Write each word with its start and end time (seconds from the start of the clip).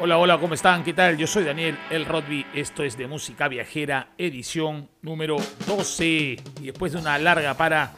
Hola, 0.00 0.18
hola, 0.18 0.38
¿cómo 0.40 0.54
están? 0.54 0.82
¿Qué 0.82 0.92
tal? 0.92 1.16
Yo 1.16 1.28
soy 1.28 1.44
Daniel 1.44 1.78
El 1.88 2.04
Rodby. 2.04 2.44
Esto 2.52 2.82
es 2.82 2.98
de 2.98 3.06
Música 3.06 3.46
Viajera, 3.46 4.08
edición 4.18 4.88
número 5.02 5.36
12. 5.68 6.12
Y 6.60 6.66
después 6.66 6.92
de 6.92 6.98
una 6.98 7.16
larga 7.16 7.54
para, 7.54 7.92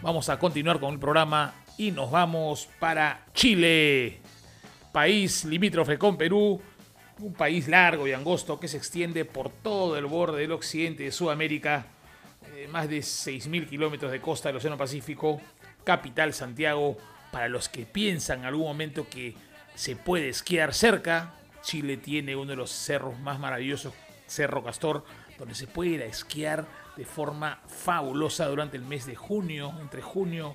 vamos 0.00 0.30
a 0.30 0.38
continuar 0.38 0.80
con 0.80 0.94
el 0.94 0.98
programa 0.98 1.52
y 1.76 1.90
nos 1.90 2.10
vamos 2.10 2.70
para 2.78 3.26
Chile, 3.34 4.20
país 4.90 5.44
limítrofe 5.44 5.98
con 5.98 6.16
Perú, 6.16 6.62
un 7.20 7.34
país 7.34 7.68
largo 7.68 8.08
y 8.08 8.12
angosto 8.14 8.58
que 8.58 8.66
se 8.66 8.78
extiende 8.78 9.26
por 9.26 9.50
todo 9.50 9.98
el 9.98 10.06
borde 10.06 10.40
del 10.40 10.52
occidente 10.52 11.02
de 11.02 11.12
Sudamérica, 11.12 11.84
eh, 12.54 12.68
más 12.72 12.88
de 12.88 13.00
6.000 13.00 13.68
kilómetros 13.68 14.10
de 14.10 14.20
costa 14.22 14.48
del 14.48 14.56
Océano 14.56 14.78
Pacífico, 14.78 15.42
capital 15.84 16.32
Santiago, 16.32 16.96
para 17.30 17.48
los 17.48 17.68
que 17.68 17.84
piensan 17.84 18.40
en 18.40 18.44
algún 18.46 18.66
momento 18.66 19.06
que 19.10 19.34
se 19.74 19.96
puede 19.96 20.28
esquiar 20.28 20.74
cerca. 20.74 21.34
Chile 21.62 21.96
tiene 21.96 22.36
uno 22.36 22.50
de 22.50 22.56
los 22.56 22.70
cerros 22.70 23.18
más 23.20 23.38
maravillosos, 23.38 23.92
Cerro 24.26 24.62
Castor, 24.62 25.04
donde 25.38 25.54
se 25.54 25.66
puede 25.66 25.90
ir 25.90 26.02
a 26.02 26.06
esquiar 26.06 26.66
de 26.96 27.04
forma 27.04 27.60
fabulosa 27.66 28.46
durante 28.46 28.76
el 28.76 28.84
mes 28.84 29.06
de 29.06 29.16
junio, 29.16 29.74
entre 29.80 30.02
junio 30.02 30.54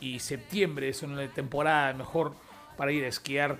y 0.00 0.18
septiembre, 0.18 0.88
es 0.88 1.02
una 1.02 1.28
temporada 1.28 1.92
mejor 1.92 2.34
para 2.76 2.92
ir 2.92 3.04
a 3.04 3.08
esquiar. 3.08 3.58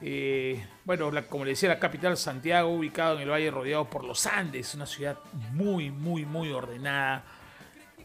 Eh, 0.00 0.66
bueno, 0.84 1.10
como 1.28 1.44
le 1.44 1.52
decía, 1.52 1.68
la 1.68 1.78
capital 1.78 2.16
Santiago, 2.16 2.70
ubicado 2.70 3.16
en 3.16 3.22
el 3.22 3.30
valle 3.30 3.50
rodeado 3.50 3.88
por 3.88 4.04
los 4.04 4.26
Andes, 4.26 4.74
una 4.74 4.86
ciudad 4.86 5.18
muy, 5.52 5.90
muy, 5.90 6.24
muy 6.24 6.50
ordenada. 6.50 7.24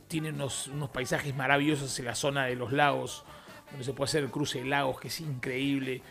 Tiene 0.07 0.29
unos, 0.29 0.67
unos 0.67 0.89
paisajes 0.89 1.35
maravillosos 1.35 1.97
en 1.99 2.05
la 2.05 2.15
zona 2.15 2.45
de 2.45 2.55
los 2.55 2.71
lagos, 2.71 3.23
donde 3.71 3.85
se 3.85 3.93
puede 3.93 4.09
hacer 4.09 4.23
el 4.23 4.31
cruce 4.31 4.59
de 4.59 4.65
lagos, 4.65 4.99
que 4.99 5.07
es 5.07 5.19
increíble 5.19 6.01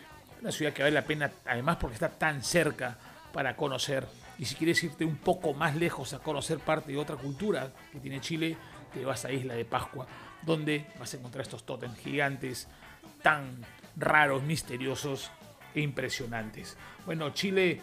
una 0.41 0.53
ciudad 0.53 0.73
que 0.73 0.83
vale 0.83 0.95
la 0.95 1.05
pena, 1.05 1.31
además 1.47 1.77
porque 1.77 1.95
está 1.95 2.09
tan 2.09 2.43
cerca 2.43 2.97
para 3.33 3.57
conocer. 3.57 4.07
Y 4.39 4.45
si 4.45 4.55
quieres 4.55 4.83
irte 4.85 5.05
un 5.05 5.17
poco 5.17 5.53
más 5.55 5.75
lejos 5.77 6.13
a 6.13 6.21
conocer 6.21 6.59
parte 6.59 6.93
de 6.93 6.99
otra 6.99 7.17
cultura 7.17 7.73
que 7.93 7.99
tiene 7.99 8.21
Chile, 8.21 8.57
te 8.93 9.05
vas 9.05 9.25
a 9.25 9.33
Isla 9.33 9.55
de 9.55 9.65
Pascua, 9.65 10.07
donde 10.43 10.87
vas 10.99 11.13
a 11.13 11.17
encontrar 11.17 11.43
estos 11.43 11.65
tótems 11.65 11.99
gigantes 11.99 12.69
tan 13.23 13.61
raros, 13.97 14.43
misteriosos 14.43 15.31
e 15.75 15.81
impresionantes. 15.81 16.77
Bueno, 17.05 17.31
Chile 17.31 17.81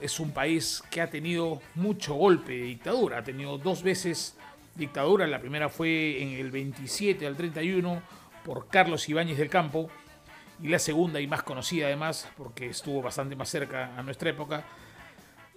es 0.00 0.20
un 0.20 0.30
país 0.30 0.82
que 0.90 1.00
ha 1.00 1.10
tenido 1.10 1.60
mucho 1.74 2.14
golpe 2.14 2.52
de 2.52 2.64
dictadura, 2.64 3.18
ha 3.18 3.24
tenido 3.24 3.58
dos 3.58 3.82
veces 3.82 4.36
dictadura, 4.74 5.26
la 5.26 5.40
primera 5.40 5.68
fue 5.68 6.22
en 6.22 6.30
el 6.30 6.50
27 6.50 7.26
al 7.26 7.36
31 7.36 8.02
por 8.44 8.68
Carlos 8.68 9.08
Ibáñez 9.08 9.38
del 9.38 9.48
Campo, 9.48 9.90
y 10.62 10.68
la 10.68 10.78
segunda 10.78 11.20
y 11.20 11.26
más 11.26 11.42
conocida 11.42 11.86
además, 11.86 12.28
porque 12.36 12.66
estuvo 12.66 13.02
bastante 13.02 13.36
más 13.36 13.48
cerca 13.48 13.96
a 13.96 14.02
nuestra 14.02 14.30
época, 14.30 14.64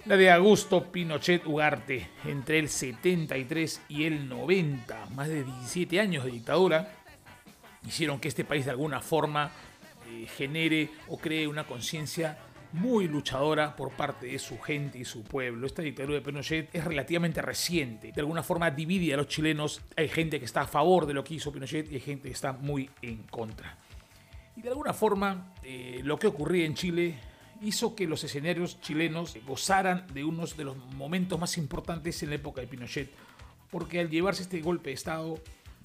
la 0.05 0.15
de 0.15 0.31
Augusto 0.31 0.91
Pinochet 0.91 1.45
Ugarte, 1.45 2.07
entre 2.25 2.59
el 2.59 2.69
73 2.69 3.81
y 3.89 4.05
el 4.05 4.29
90, 4.29 5.07
más 5.07 5.27
de 5.27 5.43
17 5.43 5.99
años 5.99 6.23
de 6.23 6.31
dictadura, 6.31 6.93
hicieron 7.85 8.19
que 8.19 8.29
este 8.29 8.45
país 8.45 8.63
de 8.63 8.71
alguna 8.71 9.01
forma 9.01 9.51
eh, 10.09 10.25
genere 10.37 10.89
o 11.09 11.17
cree 11.17 11.47
una 11.47 11.65
conciencia 11.65 12.37
muy 12.71 13.07
luchadora 13.07 13.75
por 13.75 13.91
parte 13.91 14.27
de 14.27 14.39
su 14.39 14.59
gente 14.59 14.99
y 14.99 15.05
su 15.05 15.23
pueblo. 15.23 15.65
Esta 15.65 15.81
dictadura 15.81 16.15
de 16.15 16.21
Pinochet 16.21 16.73
es 16.73 16.85
relativamente 16.85 17.41
reciente. 17.41 18.11
De 18.11 18.21
alguna 18.21 18.43
forma 18.43 18.71
divide 18.71 19.13
a 19.13 19.17
los 19.17 19.27
chilenos. 19.27 19.81
Hay 19.97 20.07
gente 20.07 20.39
que 20.39 20.45
está 20.45 20.61
a 20.61 20.67
favor 20.67 21.07
de 21.07 21.13
lo 21.13 21.23
que 21.23 21.33
hizo 21.33 21.51
Pinochet 21.51 21.91
y 21.91 21.95
hay 21.95 22.01
gente 22.01 22.29
que 22.29 22.33
está 22.33 22.53
muy 22.53 22.89
en 23.01 23.23
contra. 23.23 23.78
Y 24.59 24.61
de 24.61 24.67
alguna 24.71 24.91
forma, 24.91 25.53
eh, 25.63 26.01
lo 26.03 26.19
que 26.19 26.27
ocurría 26.27 26.65
en 26.65 26.73
Chile 26.73 27.15
hizo 27.61 27.95
que 27.95 28.07
los 28.07 28.25
escenarios 28.25 28.81
chilenos 28.81 29.37
gozaran 29.47 30.05
de 30.13 30.25
unos 30.25 30.57
de 30.57 30.65
los 30.65 30.75
momentos 30.95 31.39
más 31.39 31.57
importantes 31.57 32.21
en 32.23 32.29
la 32.29 32.35
época 32.35 32.59
de 32.59 32.67
Pinochet, 32.67 33.09
porque 33.71 34.01
al 34.01 34.09
llevarse 34.09 34.41
este 34.41 34.59
golpe 34.59 34.89
de 34.89 34.95
Estado 34.95 35.39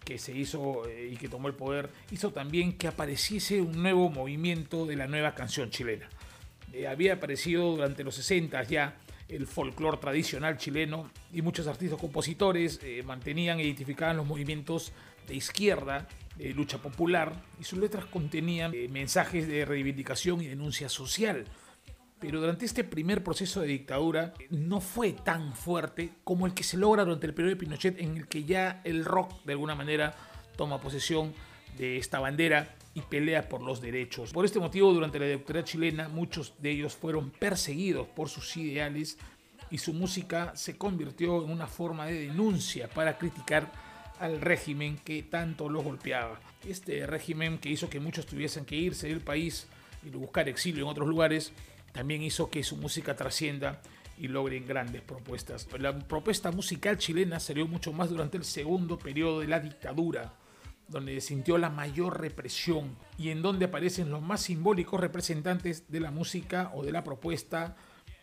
que 0.04 0.18
se 0.18 0.36
hizo 0.36 0.88
eh, 0.88 1.10
y 1.12 1.16
que 1.16 1.28
tomó 1.28 1.46
el 1.46 1.54
poder, 1.54 1.88
hizo 2.10 2.32
también 2.32 2.76
que 2.76 2.88
apareciese 2.88 3.60
un 3.60 3.80
nuevo 3.80 4.10
movimiento 4.10 4.86
de 4.86 4.96
la 4.96 5.06
nueva 5.06 5.36
canción 5.36 5.70
chilena. 5.70 6.08
Eh, 6.72 6.88
había 6.88 7.12
aparecido 7.12 7.76
durante 7.76 8.02
los 8.02 8.16
60 8.16 8.60
ya 8.64 8.96
el 9.28 9.46
folclore 9.46 9.98
tradicional 9.98 10.58
chileno 10.58 11.12
y 11.32 11.42
muchos 11.42 11.68
artistas 11.68 12.00
compositores 12.00 12.80
mantenían 13.04 13.60
e 13.60 13.62
identificaban 13.62 14.16
los 14.16 14.26
movimientos 14.26 14.90
de 15.28 15.36
izquierda 15.36 16.08
de 16.36 16.52
lucha 16.54 16.78
popular 16.78 17.42
y 17.60 17.64
sus 17.64 17.78
letras 17.78 18.06
contenían 18.06 18.72
eh, 18.74 18.88
mensajes 18.88 19.46
de 19.46 19.64
reivindicación 19.64 20.40
y 20.40 20.46
denuncia 20.46 20.88
social. 20.88 21.44
Pero 22.18 22.40
durante 22.40 22.64
este 22.64 22.84
primer 22.84 23.22
proceso 23.22 23.60
de 23.60 23.68
dictadura 23.68 24.34
eh, 24.38 24.46
no 24.50 24.80
fue 24.80 25.12
tan 25.12 25.54
fuerte 25.54 26.12
como 26.24 26.46
el 26.46 26.54
que 26.54 26.64
se 26.64 26.76
logra 26.76 27.04
durante 27.04 27.26
el 27.26 27.34
periodo 27.34 27.54
de 27.54 27.60
Pinochet 27.60 28.00
en 28.00 28.16
el 28.16 28.28
que 28.28 28.44
ya 28.44 28.80
el 28.84 29.04
rock 29.04 29.44
de 29.44 29.52
alguna 29.52 29.74
manera 29.74 30.14
toma 30.56 30.80
posesión 30.80 31.32
de 31.76 31.98
esta 31.98 32.20
bandera 32.20 32.76
y 32.94 33.00
pelea 33.00 33.48
por 33.48 33.60
los 33.60 33.80
derechos. 33.80 34.32
Por 34.32 34.44
este 34.44 34.60
motivo, 34.60 34.92
durante 34.92 35.18
la 35.18 35.26
dictadura 35.26 35.64
chilena, 35.64 36.08
muchos 36.08 36.54
de 36.60 36.70
ellos 36.70 36.94
fueron 36.94 37.30
perseguidos 37.30 38.06
por 38.06 38.28
sus 38.28 38.56
ideales 38.56 39.18
y 39.70 39.78
su 39.78 39.92
música 39.92 40.54
se 40.54 40.78
convirtió 40.78 41.44
en 41.44 41.50
una 41.50 41.66
forma 41.66 42.06
de 42.06 42.28
denuncia 42.28 42.88
para 42.88 43.18
criticar 43.18 43.72
al 44.18 44.40
régimen 44.40 44.98
que 44.98 45.22
tanto 45.22 45.68
los 45.68 45.84
golpeaba. 45.84 46.40
Este 46.66 47.06
régimen 47.06 47.58
que 47.58 47.70
hizo 47.70 47.90
que 47.90 48.00
muchos 48.00 48.26
tuviesen 48.26 48.64
que 48.64 48.76
irse 48.76 49.08
del 49.08 49.20
país 49.20 49.66
y 50.04 50.10
buscar 50.10 50.48
exilio 50.48 50.84
en 50.84 50.90
otros 50.90 51.08
lugares, 51.08 51.52
también 51.92 52.22
hizo 52.22 52.50
que 52.50 52.62
su 52.62 52.76
música 52.76 53.16
trascienda 53.16 53.80
y 54.18 54.28
logren 54.28 54.66
grandes 54.66 55.02
propuestas. 55.02 55.68
La 55.78 55.98
propuesta 55.98 56.50
musical 56.52 56.98
chilena 56.98 57.40
salió 57.40 57.66
mucho 57.66 57.92
más 57.92 58.10
durante 58.10 58.36
el 58.36 58.44
segundo 58.44 58.98
periodo 58.98 59.40
de 59.40 59.48
la 59.48 59.60
dictadura, 59.60 60.34
donde 60.88 61.20
sintió 61.20 61.58
la 61.58 61.70
mayor 61.70 62.20
represión 62.20 62.96
y 63.18 63.30
en 63.30 63.42
donde 63.42 63.66
aparecen 63.66 64.10
los 64.10 64.22
más 64.22 64.42
simbólicos 64.42 65.00
representantes 65.00 65.90
de 65.90 66.00
la 66.00 66.10
música 66.10 66.70
o 66.74 66.84
de 66.84 66.92
la 66.92 67.02
propuesta 67.02 67.76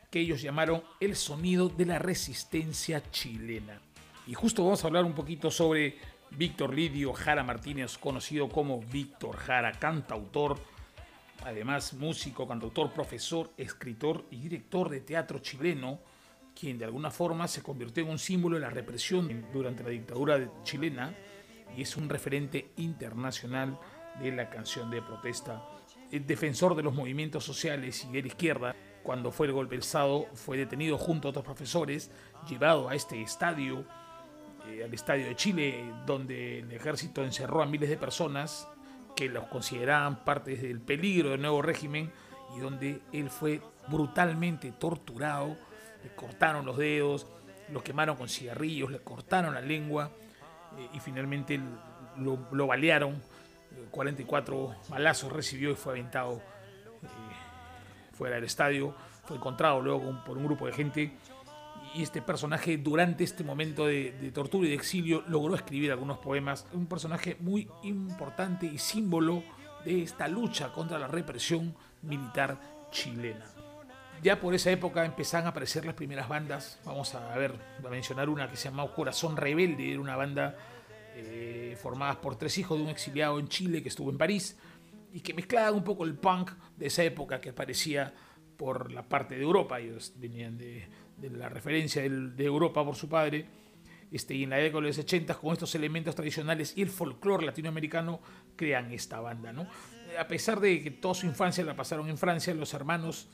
que 0.09 0.19
ellos 0.19 0.41
llamaron 0.41 0.83
el 0.99 1.15
sonido 1.15 1.69
de 1.69 1.85
la 1.85 1.97
resistencia 1.97 3.01
chilena. 3.11 3.81
Y 4.27 4.33
justo 4.33 4.63
vamos 4.63 4.83
a 4.83 4.87
hablar 4.87 5.03
un 5.03 5.13
poquito 5.13 5.49
sobre 5.49 5.97
Víctor 6.31 6.73
Lidio 6.73 7.11
Jara 7.11 7.43
Martínez, 7.43 7.97
conocido 7.97 8.47
como 8.49 8.79
Víctor 8.79 9.35
Jara, 9.35 9.71
cantautor, 9.73 10.59
además 11.43 11.93
músico, 11.93 12.47
cantautor, 12.47 12.91
profesor, 12.91 13.51
escritor 13.57 14.25
y 14.29 14.37
director 14.37 14.89
de 14.89 15.01
teatro 15.01 15.39
chileno, 15.39 15.99
quien 16.57 16.77
de 16.77 16.85
alguna 16.85 17.09
forma 17.09 17.47
se 17.47 17.63
convirtió 17.63 18.03
en 18.03 18.11
un 18.11 18.19
símbolo 18.19 18.55
de 18.55 18.61
la 18.61 18.69
represión 18.69 19.47
durante 19.51 19.83
la 19.83 19.89
dictadura 19.89 20.39
chilena 20.63 21.15
y 21.75 21.81
es 21.81 21.97
un 21.97 22.07
referente 22.07 22.71
internacional 22.77 23.79
de 24.19 24.31
la 24.31 24.49
canción 24.49 24.91
de 24.91 25.01
protesta. 25.01 25.65
El 26.11 26.27
defensor 26.27 26.75
de 26.75 26.83
los 26.83 26.93
movimientos 26.93 27.43
sociales 27.43 28.05
y 28.05 28.11
de 28.11 28.21
la 28.21 28.27
izquierda, 28.27 28.75
cuando 29.01 29.31
fue 29.31 29.47
el 29.47 29.53
golpe 29.53 29.75
del 29.75 29.83
Estado, 29.83 30.27
fue 30.33 30.57
detenido 30.57 30.97
junto 30.97 31.27
a 31.27 31.31
otros 31.31 31.45
profesores, 31.45 32.11
llevado 32.47 32.87
a 32.87 32.95
este 32.95 33.21
estadio 33.21 33.85
eh, 34.67 34.83
al 34.83 34.93
Estadio 34.93 35.25
de 35.25 35.35
Chile, 35.35 35.83
donde 36.05 36.59
el 36.59 36.71
ejército 36.71 37.23
encerró 37.23 37.61
a 37.61 37.65
miles 37.65 37.89
de 37.89 37.97
personas 37.97 38.67
que 39.15 39.27
los 39.29 39.45
consideraban 39.45 40.23
parte 40.23 40.55
del 40.55 40.79
peligro 40.79 41.31
del 41.31 41.41
nuevo 41.41 41.61
régimen 41.61 42.11
y 42.55 42.59
donde 42.59 43.01
él 43.11 43.29
fue 43.29 43.61
brutalmente 43.87 44.71
torturado, 44.71 45.55
le 46.03 46.15
cortaron 46.15 46.65
los 46.65 46.77
dedos, 46.77 47.27
lo 47.71 47.83
quemaron 47.83 48.15
con 48.15 48.29
cigarrillos, 48.29 48.91
le 48.91 48.99
cortaron 48.99 49.53
la 49.53 49.61
lengua 49.61 50.11
eh, 50.77 50.89
y 50.93 50.99
finalmente 50.99 51.59
lo, 52.17 52.67
balearon, 52.67 53.21
44 53.89 54.75
balazos 54.89 55.31
recibió 55.31 55.71
y 55.71 55.75
fue 55.75 55.93
aventado 55.93 56.41
eh, 57.03 57.07
fuera 58.13 58.35
del 58.35 58.43
estadio, 58.43 58.93
fue 59.25 59.37
encontrado 59.37 59.81
luego 59.81 60.23
por 60.25 60.37
un 60.37 60.45
grupo 60.45 60.65
de 60.67 60.73
gente 60.73 61.13
y 61.93 62.03
este 62.03 62.21
personaje 62.21 62.77
durante 62.77 63.23
este 63.23 63.43
momento 63.43 63.85
de, 63.85 64.31
tortura 64.33 64.65
y 64.65 64.69
de 64.69 64.75
exilio 64.75 65.23
logró 65.27 65.55
escribir 65.55 65.91
algunos 65.91 66.17
poemas. 66.19 66.65
Un 66.73 66.87
personaje 66.87 67.37
muy 67.39 67.67
importante 67.83 68.65
y 68.65 68.77
símbolo 68.77 69.43
de 69.83 70.03
esta 70.03 70.27
lucha 70.27 70.71
contra 70.71 70.99
la 70.99 71.07
represión 71.07 71.75
militar 72.01 72.59
chilena. 72.91 73.45
Ya 74.23 74.39
por 74.39 74.53
esa 74.53 74.69
época 74.69 75.03
empezaban 75.03 75.47
a 75.47 75.49
aparecer 75.49 75.85
las 75.85 75.95
primeras 75.95 76.29
bandas. 76.29 76.79
Vamos 76.85 77.15
a 77.15 77.35
ver, 77.35 77.55
a 77.83 77.89
mencionar 77.89 78.29
una 78.29 78.49
que 78.49 78.55
se 78.55 78.69
llamaba 78.69 78.93
Corazón 78.93 79.35
Rebelde, 79.35 79.91
era 79.91 79.99
una 79.99 80.15
banda 80.15 80.55
eh, 81.15 81.75
formada 81.81 82.21
por 82.21 82.35
tres 82.35 82.57
hijos 82.57 82.77
de 82.77 82.83
un 82.83 82.89
exiliado 82.89 83.39
en 83.39 83.47
Chile 83.47 83.81
que 83.81 83.89
estuvo 83.89 84.11
en 84.11 84.17
París 84.17 84.57
y 85.11 85.21
que 85.21 85.33
mezclaban 85.33 85.73
un 85.73 85.83
poco 85.83 86.05
el 86.05 86.15
punk 86.15 86.51
de 86.77 86.87
esa 86.87 87.03
época 87.03 87.41
que 87.41 87.49
aparecía 87.49 88.13
por 88.57 88.91
la 88.91 89.01
parte 89.01 89.35
de 89.35 89.41
Europa. 89.41 89.79
Ellos 89.79 90.13
venían 90.17 90.55
de, 90.57 90.87
de 91.21 91.37
la 91.37 91.49
referencia 91.49 92.01
de 92.01 92.43
Europa 92.43 92.83
por 92.83 92.95
su 92.95 93.07
padre, 93.07 93.45
este, 94.11 94.35
y 94.35 94.43
en 94.43 94.49
la 94.49 94.57
década 94.57 94.81
de 94.81 94.87
los 94.87 94.97
80 94.97 95.35
con 95.35 95.53
estos 95.53 95.73
elementos 95.75 96.15
tradicionales 96.15 96.73
y 96.75 96.81
el 96.81 96.89
folclore 96.89 97.45
latinoamericano 97.45 98.19
crean 98.57 98.91
esta 98.91 99.21
banda. 99.21 99.53
¿no? 99.53 99.67
A 100.19 100.27
pesar 100.27 100.59
de 100.59 100.83
que 100.83 100.91
toda 100.91 101.13
su 101.13 101.25
infancia 101.25 101.63
la 101.63 101.75
pasaron 101.75 102.09
en 102.09 102.17
Francia, 102.17 102.53
los 102.53 102.73
hermanos 102.73 103.29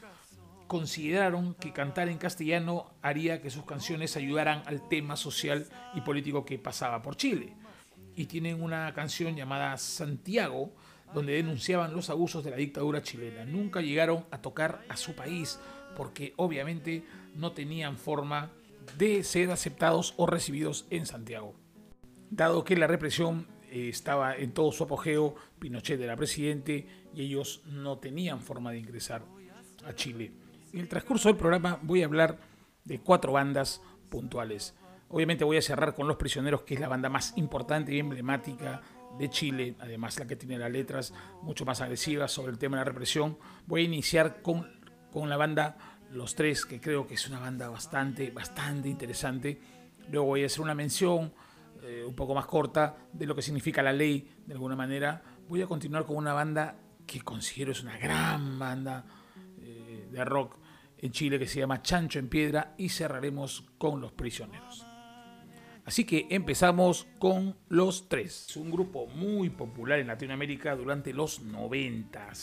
consideraron 0.68 1.56
que 1.56 1.74
cantar 1.74 2.10
en 2.10 2.18
castellano 2.18 2.92
haría 3.02 3.42
que 3.42 3.50
sus 3.50 3.66
canciones 3.66 4.16
ayudaran 4.18 4.62
al 4.66 4.88
tema 4.88 5.16
social 5.16 5.66
y 5.96 6.02
político 6.02 6.46
que 6.46 6.60
pasaba 6.60 7.02
por 7.02 7.16
Chile. 7.16 7.54
Y 8.16 8.26
tienen 8.26 8.62
una 8.62 8.94
canción 8.94 9.36
llamada 9.36 9.78
Santiago, 9.78 10.74
donde 11.14 11.34
denunciaban 11.34 11.94
los 11.94 12.10
abusos 12.10 12.44
de 12.44 12.52
la 12.52 12.58
dictadura 12.58 13.02
chilena. 13.02 13.46
Nunca 13.46 13.82
llegaron 13.82 14.26
a 14.30 14.42
tocar 14.42 14.84
a 14.90 14.98
su 14.98 15.16
país 15.16 15.58
porque 15.98 16.34
obviamente 16.36 17.04
no 17.34 17.54
tenían 17.54 17.98
forma 17.98 18.52
de 19.00 19.24
ser 19.24 19.50
aceptados 19.50 20.14
o 20.18 20.28
recibidos 20.28 20.86
en 20.92 21.08
Santiago. 21.08 21.56
Dado 22.30 22.64
que 22.64 22.78
la 22.78 22.86
represión 22.86 23.48
eh, 23.72 23.90
estaba 23.90 24.36
en 24.36 24.52
todo 24.52 24.72
su 24.72 24.84
apogeo, 24.84 25.34
Pinochet 25.58 26.00
era 26.00 26.16
presidente 26.16 26.86
y 27.16 27.24
ellos 27.24 27.64
no 27.66 27.98
tenían 27.98 28.42
forma 28.42 28.72
de 28.72 28.78
ingresar 28.78 29.24
a 29.86 29.94
Chile. 29.96 30.32
En 30.72 30.82
el 30.82 30.88
transcurso 30.88 31.30
del 31.30 31.38
programa 31.38 31.80
voy 31.82 32.04
a 32.04 32.06
hablar 32.06 32.38
de 32.86 33.00
cuatro 33.00 33.32
bandas 33.32 33.82
puntuales. 34.10 34.76
Obviamente 35.10 35.46
voy 35.46 35.58
a 35.58 35.62
cerrar 35.64 35.96
con 35.96 36.08
Los 36.08 36.18
Prisioneros, 36.18 36.62
que 36.62 36.76
es 36.76 36.80
la 36.80 36.90
banda 36.90 37.10
más 37.10 37.36
importante 37.38 37.94
y 37.96 38.00
emblemática 38.00 38.84
de 39.18 39.30
Chile, 39.30 39.76
además 39.80 40.20
la 40.20 40.28
que 40.28 40.36
tiene 40.36 40.60
las 40.60 40.72
letras 40.72 41.14
mucho 41.42 41.66
más 41.66 41.82
agresivas 41.82 42.32
sobre 42.32 42.52
el 42.52 42.60
tema 42.60 42.78
de 42.78 42.82
la 42.82 42.92
represión. 42.92 43.38
Voy 43.66 43.82
a 43.82 43.86
iniciar 43.86 44.42
con, 44.44 44.77
con 45.20 45.30
la 45.30 45.38
banda 45.38 45.78
Los 46.12 46.36
Tres, 46.36 46.66
que 46.66 46.80
creo 46.80 47.08
que 47.08 47.16
es 47.16 47.28
una 47.28 47.40
banda 47.40 47.70
bastante, 47.70 48.30
bastante 48.30 48.88
interesante. 48.88 49.60
Luego 50.12 50.28
voy 50.28 50.44
a 50.44 50.46
hacer 50.46 50.62
una 50.62 50.76
mención 50.76 51.34
eh, 51.82 52.04
un 52.06 52.14
poco 52.14 52.36
más 52.36 52.46
corta 52.46 52.98
de 53.12 53.26
lo 53.26 53.34
que 53.34 53.42
significa 53.42 53.82
la 53.82 53.92
ley, 53.92 54.30
de 54.46 54.54
alguna 54.54 54.76
manera. 54.76 55.24
Voy 55.50 55.64
a 55.64 55.66
continuar 55.66 56.06
con 56.06 56.18
una 56.18 56.34
banda 56.34 56.76
que 57.08 57.22
considero 57.22 57.72
es 57.72 57.82
una 57.82 57.98
gran 57.98 58.60
banda 58.60 59.06
eh, 59.60 60.08
de 60.12 60.24
rock 60.24 60.60
en 61.00 61.12
Chile 61.12 61.40
que 61.40 61.48
se 61.48 61.62
llama 61.62 61.82
Chancho 61.82 62.20
en 62.20 62.30
Piedra 62.30 62.76
y 62.78 62.90
cerraremos 62.90 63.66
con 63.80 64.00
Los 64.00 64.12
Prisioneros. 64.12 64.86
Así 65.84 66.04
que 66.04 66.28
empezamos 66.30 67.08
con 67.18 67.58
Los 67.70 68.08
Tres. 68.08 68.50
Es 68.50 68.58
un 68.58 68.70
grupo 68.70 69.08
muy 69.08 69.50
popular 69.50 69.98
en 69.98 70.08
Latinoamérica 70.08 70.76
durante 70.76 71.12
los 71.12 71.42
90. 71.42 72.34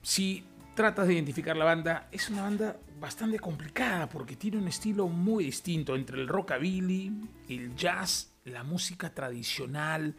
Si 0.00 0.44
tratas 0.74 1.06
de 1.06 1.14
identificar 1.14 1.56
la 1.56 1.64
banda, 1.64 2.08
es 2.10 2.30
una 2.30 2.42
banda 2.42 2.76
bastante 2.98 3.38
complicada 3.38 4.08
porque 4.08 4.36
tiene 4.36 4.58
un 4.58 4.68
estilo 4.68 5.08
muy 5.08 5.44
distinto 5.44 5.94
entre 5.94 6.20
el 6.20 6.28
rockabilly, 6.28 7.12
el 7.48 7.74
jazz, 7.76 8.32
la 8.44 8.62
música 8.62 9.12
tradicional, 9.12 10.14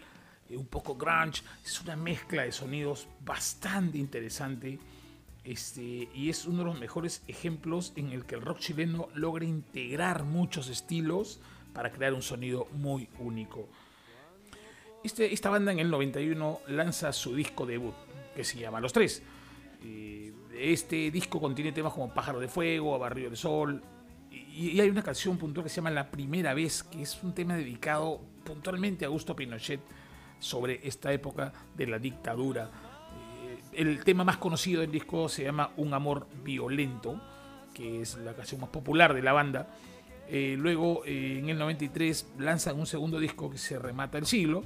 eh, 0.50 0.58
un 0.58 0.68
poco 0.68 0.96
grunge. 0.96 1.44
Es 1.66 1.82
una 1.82 1.96
mezcla 1.96 2.44
de 2.44 2.52
sonidos 2.52 3.08
bastante 3.24 3.98
interesante. 3.98 4.80
Este, 5.44 6.10
y 6.14 6.30
es 6.30 6.46
uno 6.46 6.60
de 6.60 6.66
los 6.66 6.80
mejores 6.80 7.22
ejemplos 7.28 7.92
en 7.98 8.12
el 8.12 8.26
que 8.26 8.36
el 8.36 8.42
rock 8.42 8.60
chileno 8.60 9.10
logra 9.14 9.44
integrar 9.44 10.24
muchos 10.24 10.70
estilos 10.70 11.42
para 11.74 11.92
crear 11.92 12.14
un 12.14 12.22
sonido 12.22 12.68
muy 12.74 13.10
único. 13.20 13.68
Este, 15.04 15.34
esta 15.34 15.50
banda 15.50 15.74
en 15.74 15.80
el 15.80 15.90
91 15.90 16.62
lanza 16.68 17.12
su 17.12 17.36
disco 17.36 17.66
debut, 17.66 17.96
que 18.36 18.46
se 18.46 18.60
llama 18.60 18.80
Los 18.80 18.94
Tres. 18.94 19.22
Este 20.54 21.12
disco 21.12 21.40
contiene 21.40 21.72
temas 21.72 21.94
como 21.94 22.14
Pájaro 22.14 22.40
de 22.40 22.48
Fuego, 22.48 22.98
Barrio 23.00 23.30
del 23.30 23.38
Sol, 23.38 23.82
y, 24.32 24.80
hay 24.80 24.90
una 24.90 25.04
canción 25.04 25.38
puntual 25.38 25.64
que 25.64 25.70
se 25.70 25.78
llama 25.78 25.92
La 25.92 26.10
Primera 26.10 26.54
Vez, 26.54 26.84
que 26.84 27.02
es 27.02 27.22
un 27.24 27.34
tema 27.34 27.56
dedicado 27.56 28.22
puntualmente 28.44 29.06
a 29.06 29.08
Augusto 29.08 29.36
Pinochet 29.36 29.80
sobre 30.40 30.80
esta 30.88 31.12
época 31.12 31.54
de 31.76 31.88
la 31.88 32.00
dictadura. 32.00 32.70
Eh, 33.46 33.82
el 33.82 34.04
tema 34.04 34.24
más 34.24 34.38
conocido 34.38 34.82
del 34.82 34.92
disco 34.92 35.30
se 35.30 35.44
llama 35.44 35.72
Un 35.78 35.94
Amor 35.94 36.28
Violento, 36.44 37.22
que 37.74 38.02
es 38.02 38.18
la 38.18 38.34
canción 38.34 38.62
más 38.62 38.70
popular 38.70 39.14
de 39.14 39.22
la 39.22 39.34
banda 39.34 39.68
eh, 40.28 40.56
luego, 40.58 41.04
eh, 41.06 41.40
en 41.40 41.50
el 41.50 41.58
93, 41.58 42.34
lanzan 42.40 42.80
un 42.80 42.86
segundo 42.86 43.20
disco 43.20 43.50
que 43.50 43.58
se 43.58 43.78
remata 43.78 44.18
el 44.18 44.26
siglo, 44.26 44.64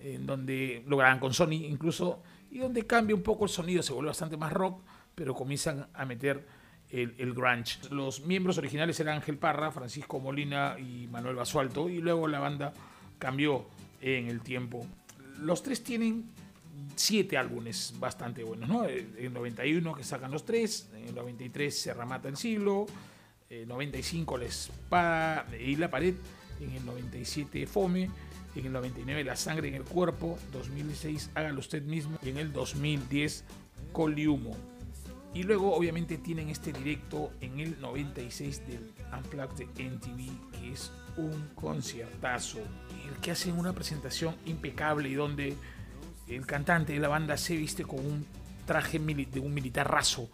en 0.00 0.26
donde 0.26 0.82
lo 0.86 0.96
graban 0.96 1.18
con 1.18 1.32
Sony 1.32 1.52
incluso, 1.52 2.20
y 2.50 2.58
donde 2.58 2.86
cambia 2.86 3.14
un 3.14 3.22
poco 3.22 3.44
el 3.44 3.50
sonido, 3.50 3.82
se 3.82 3.92
vuelve 3.92 4.08
bastante 4.08 4.36
más 4.36 4.52
rock, 4.52 4.82
pero 5.14 5.34
comienzan 5.34 5.88
a 5.92 6.04
meter 6.04 6.46
el, 6.90 7.14
el, 7.18 7.34
grunge. 7.34 7.78
Los 7.90 8.24
miembros 8.24 8.58
originales 8.58 8.98
eran 9.00 9.16
Ángel 9.16 9.36
Parra, 9.36 9.70
Francisco 9.70 10.18
Molina 10.20 10.76
y 10.78 11.06
Manuel 11.08 11.36
Basualto, 11.36 11.88
y 11.88 11.98
luego 11.98 12.28
la 12.28 12.38
banda 12.38 12.72
cambió 13.18 13.66
en 14.00 14.28
el 14.28 14.40
tiempo. 14.40 14.86
Los 15.40 15.62
tres 15.62 15.82
tienen 15.82 16.30
siete 16.96 17.36
álbumes 17.36 17.94
bastante 17.98 18.42
buenos, 18.42 18.68
¿no? 18.68 18.84
En 18.86 19.14
el 19.18 19.32
91 19.32 19.94
que 19.94 20.04
sacan 20.04 20.30
los 20.30 20.44
tres, 20.44 20.88
en 20.94 21.08
el 21.08 21.14
93 21.14 21.76
se 21.76 21.94
remata 21.94 22.28
el 22.28 22.36
siglo, 22.36 22.86
95 23.50 24.38
La 24.38 24.44
Espada 24.44 25.46
y 25.58 25.76
la 25.76 25.90
Pared, 25.90 26.14
en 26.60 26.70
el 26.72 26.84
97 26.84 27.66
Fome, 27.66 28.10
en 28.54 28.66
el 28.66 28.72
99 28.72 29.24
La 29.24 29.36
Sangre 29.36 29.68
en 29.68 29.74
el 29.74 29.84
Cuerpo, 29.84 30.38
2006 30.52 31.30
Hágalo 31.34 31.60
Usted 31.60 31.82
Mismo 31.82 32.18
y 32.22 32.30
en 32.30 32.38
el 32.38 32.52
2010 32.52 33.44
Coliumo. 33.92 34.56
Y 35.34 35.42
luego 35.42 35.74
obviamente 35.74 36.18
tienen 36.18 36.48
este 36.48 36.72
directo 36.72 37.30
en 37.40 37.60
el 37.60 37.80
96 37.80 38.66
del 38.66 38.90
Unplugged 39.16 39.66
de 39.68 39.84
MTV, 39.84 40.50
que 40.58 40.72
es 40.72 40.90
un 41.16 41.50
conciertazo, 41.54 42.58
el 42.58 43.20
que 43.20 43.32
hacen 43.32 43.58
una 43.58 43.72
presentación 43.72 44.34
impecable 44.46 45.08
y 45.08 45.14
donde 45.14 45.54
el 46.28 46.46
cantante 46.46 46.92
de 46.92 46.98
la 46.98 47.08
banda 47.08 47.36
se 47.36 47.56
viste 47.56 47.84
con 47.84 48.00
un 48.00 48.26
traje 48.66 48.98
de 48.98 49.40
un 49.40 49.54
militar 49.54 49.90
raso 49.90 50.30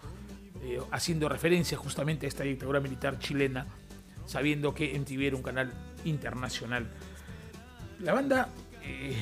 eh, 0.63 0.81
haciendo 0.91 1.29
referencia 1.29 1.77
justamente 1.77 2.27
a 2.27 2.29
esta 2.29 2.43
dictadura 2.43 2.81
militar 2.81 3.19
chilena, 3.19 3.67
sabiendo 4.27 4.75
que 4.75 4.99
MTV 4.99 5.27
era 5.27 5.37
un 5.37 5.43
canal 5.43 5.73
internacional. 6.05 6.89
La 8.05 8.13
banda 8.13 8.51
eh, 8.83 9.17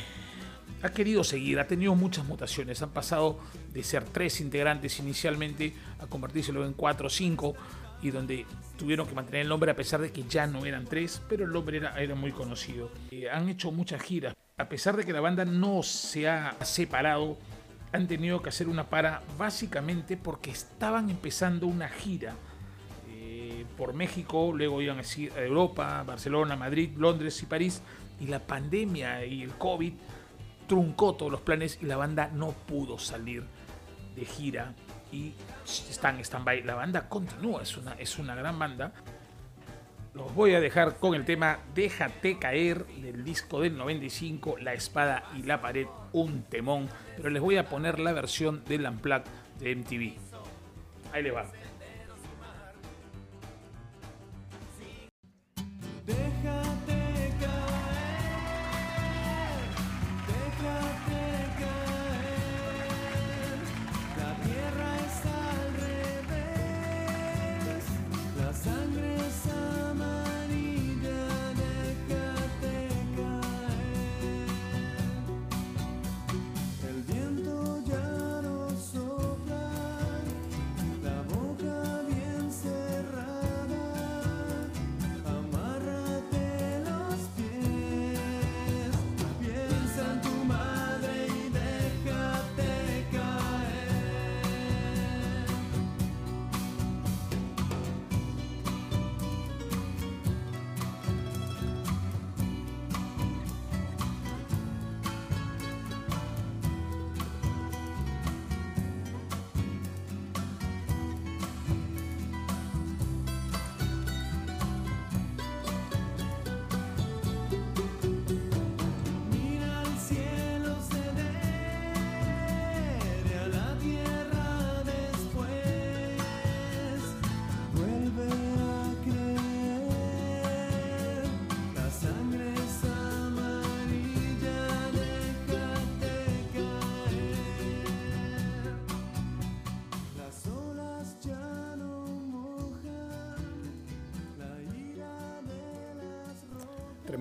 ha 0.82 0.88
querido 0.88 1.22
seguir, 1.22 1.60
ha 1.60 1.68
tenido 1.68 1.94
muchas 1.94 2.24
mutaciones, 2.24 2.82
han 2.82 2.90
pasado 2.90 3.38
de 3.72 3.84
ser 3.84 4.02
tres 4.02 4.40
integrantes 4.40 4.98
inicialmente 4.98 5.72
a 6.00 6.06
convertirse 6.08 6.50
luego 6.50 6.66
en 6.66 6.74
cuatro 6.74 7.06
o 7.06 7.10
cinco, 7.10 7.54
y 8.02 8.10
donde 8.10 8.44
tuvieron 8.76 9.06
que 9.06 9.14
mantener 9.14 9.42
el 9.42 9.48
nombre 9.48 9.70
a 9.70 9.76
pesar 9.76 10.00
de 10.00 10.10
que 10.10 10.24
ya 10.24 10.48
no 10.48 10.66
eran 10.66 10.84
tres, 10.84 11.22
pero 11.28 11.44
el 11.44 11.52
nombre 11.52 11.76
era, 11.76 12.02
era 12.02 12.16
muy 12.16 12.32
conocido. 12.32 12.90
Eh, 13.12 13.30
han 13.30 13.48
hecho 13.48 13.70
muchas 13.70 14.02
giras, 14.02 14.34
a 14.58 14.68
pesar 14.68 14.96
de 14.96 15.04
que 15.04 15.12
la 15.12 15.20
banda 15.20 15.44
no 15.44 15.84
se 15.84 16.28
ha 16.28 16.56
separado 16.64 17.38
han 17.92 18.08
tenido 18.08 18.42
que 18.42 18.48
hacer 18.48 18.68
una 18.68 18.88
para 18.88 19.22
básicamente 19.38 20.16
porque 20.16 20.50
estaban 20.50 21.08
empezando 21.08 21.68
una 21.68 21.88
gira 21.88 22.34
eh, 23.08 23.64
por 23.76 23.92
México, 23.92 24.50
luego 24.52 24.82
iban 24.82 24.98
a 24.98 25.40
Europa, 25.40 26.02
Barcelona, 26.02 26.56
Madrid, 26.56 26.90
Londres 26.96 27.40
y 27.42 27.46
París, 27.46 27.80
y 28.22 28.28
la 28.28 28.38
pandemia 28.38 29.24
y 29.26 29.42
el 29.42 29.52
COVID 29.54 29.92
truncó 30.68 31.14
todos 31.14 31.32
los 31.32 31.40
planes 31.40 31.78
y 31.82 31.86
la 31.86 31.96
banda 31.96 32.30
no 32.32 32.52
pudo 32.52 32.98
salir 32.98 33.44
de 34.14 34.24
gira 34.24 34.74
y 35.10 35.34
están 35.66 36.16
en 36.16 36.24
stand-by. 36.24 36.62
La 36.62 36.74
banda 36.74 37.08
continúa, 37.08 37.62
es 37.62 37.76
una, 37.76 37.92
es 37.94 38.18
una 38.18 38.34
gran 38.34 38.58
banda. 38.58 38.92
Los 40.14 40.34
voy 40.34 40.54
a 40.54 40.60
dejar 40.60 40.98
con 40.98 41.14
el 41.14 41.24
tema 41.24 41.58
Déjate 41.74 42.38
caer 42.38 42.86
del 42.86 43.24
disco 43.24 43.60
del 43.60 43.76
95, 43.76 44.56
La 44.58 44.74
espada 44.74 45.24
y 45.36 45.42
la 45.42 45.60
pared, 45.60 45.86
un 46.12 46.42
temón, 46.44 46.88
pero 47.16 47.30
les 47.30 47.42
voy 47.42 47.56
a 47.56 47.68
poner 47.68 47.98
la 47.98 48.12
versión 48.12 48.62
del 48.64 48.86
Unplugged 48.86 49.24
de 49.58 49.76
MTV. 49.76 50.14
Ahí 51.12 51.22
le 51.22 51.30
va. 51.30 51.46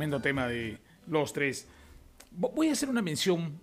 Tremendo 0.02 0.20
tema 0.20 0.48
de 0.48 0.80
los 1.06 1.32
tres. 1.32 1.68
Voy 2.32 2.70
a 2.70 2.72
hacer 2.72 2.90
una 2.90 3.04
mención, 3.04 3.62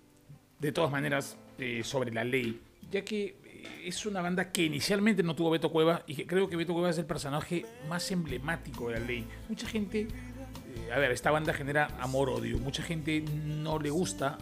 de 0.57 0.71
todas 0.71 0.89
maneras, 0.89 1.35
eh, 1.57 1.81
sobre 1.83 2.13
la 2.13 2.23
ley, 2.23 2.61
ya 2.89 3.03
que 3.03 3.35
eh, 3.43 3.83
es 3.83 4.05
una 4.05 4.21
banda 4.21 4.49
que 4.49 4.63
inicialmente 4.63 5.21
no 5.21 5.35
tuvo 5.35 5.49
Beto 5.49 5.69
Cueva 5.69 6.01
y 6.07 6.15
que 6.15 6.25
creo 6.25 6.47
que 6.47 6.55
Beto 6.55 6.71
Cueva 6.71 6.91
es 6.91 6.97
el 6.97 7.03
personaje 7.03 7.65
más 7.89 8.09
emblemático 8.11 8.87
de 8.87 9.01
la 9.01 9.05
ley. 9.05 9.27
Mucha 9.49 9.67
gente, 9.67 10.03
eh, 10.03 10.93
a 10.93 10.97
ver, 10.97 11.11
esta 11.11 11.29
banda 11.29 11.53
genera 11.53 11.89
amor-odio. 11.99 12.57
Mucha 12.57 12.83
gente 12.83 13.21
no 13.21 13.77
le 13.77 13.89
gusta 13.89 14.37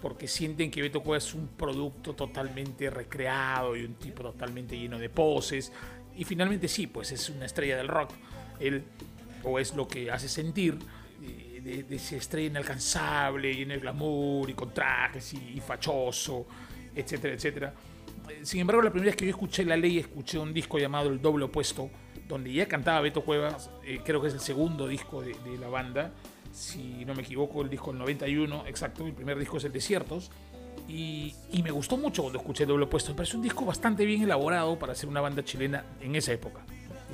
porque 0.00 0.26
sienten 0.26 0.72
que 0.72 0.82
Beto 0.82 1.04
Cueva 1.04 1.18
es 1.18 1.34
un 1.34 1.46
producto 1.46 2.14
totalmente 2.14 2.90
recreado 2.90 3.76
y 3.76 3.84
un 3.84 3.94
tipo 3.94 4.24
totalmente 4.24 4.76
lleno 4.76 4.98
de 4.98 5.08
poses. 5.08 5.70
Y 6.16 6.24
finalmente 6.24 6.66
sí, 6.66 6.88
pues 6.88 7.12
es 7.12 7.30
una 7.30 7.46
estrella 7.46 7.76
del 7.76 7.86
rock. 7.86 8.10
Él, 8.58 8.82
o 9.44 9.60
es 9.60 9.76
lo 9.76 9.86
que 9.86 10.10
hace 10.10 10.28
sentir 10.28 10.78
eh, 11.22 11.60
de, 11.62 11.82
de 11.84 11.96
esa 11.96 12.16
estrella 12.16 12.48
inalcanzable 12.48 13.52
y 13.52 13.62
en 13.62 13.70
el 13.72 13.80
glamour 13.80 14.50
y 14.50 14.54
con 14.54 14.72
trajes 14.72 15.34
y, 15.34 15.60
fachoso, 15.60 16.46
etcétera, 16.94 17.34
etcétera. 17.34 17.74
Sin 18.42 18.60
embargo, 18.60 18.82
la 18.82 18.90
primera 18.90 19.10
vez 19.10 19.16
que 19.16 19.24
yo 19.24 19.30
escuché 19.30 19.64
La 19.64 19.76
Ley, 19.76 19.98
escuché 19.98 20.38
un 20.38 20.52
disco 20.52 20.78
llamado 20.78 21.08
El 21.10 21.20
Doble 21.20 21.44
Opuesto, 21.44 21.90
donde 22.28 22.52
ya 22.52 22.66
cantaba 22.66 23.00
Beto 23.00 23.22
Cuevas, 23.22 23.70
eh, 23.84 24.00
creo 24.04 24.20
que 24.20 24.28
es 24.28 24.34
el 24.34 24.40
segundo 24.40 24.88
disco 24.88 25.22
de, 25.22 25.34
de 25.44 25.58
la 25.58 25.68
banda, 25.68 26.12
si 26.52 27.04
no 27.04 27.14
me 27.14 27.22
equivoco, 27.22 27.62
el 27.62 27.70
disco 27.70 27.90
del 27.90 27.98
91, 28.00 28.66
exacto, 28.66 29.06
el 29.06 29.14
primer 29.14 29.38
disco 29.38 29.56
es 29.56 29.64
El 29.64 29.72
Desiertos. 29.72 30.30
Y, 30.88 31.34
y, 31.52 31.62
me 31.62 31.70
gustó 31.70 31.96
mucho 31.96 32.22
cuando 32.22 32.40
escuché 32.40 32.66
Doble 32.66 32.84
Opuesto. 32.84 33.12
Me 33.12 33.16
parece 33.16 33.36
un 33.36 33.42
disco 33.42 33.64
bastante 33.64 34.04
bien 34.04 34.22
elaborado 34.22 34.78
para 34.78 34.94
ser 34.94 35.08
una 35.08 35.20
banda 35.20 35.44
chilena 35.44 35.84
en 36.00 36.16
esa 36.16 36.32
época. 36.32 36.64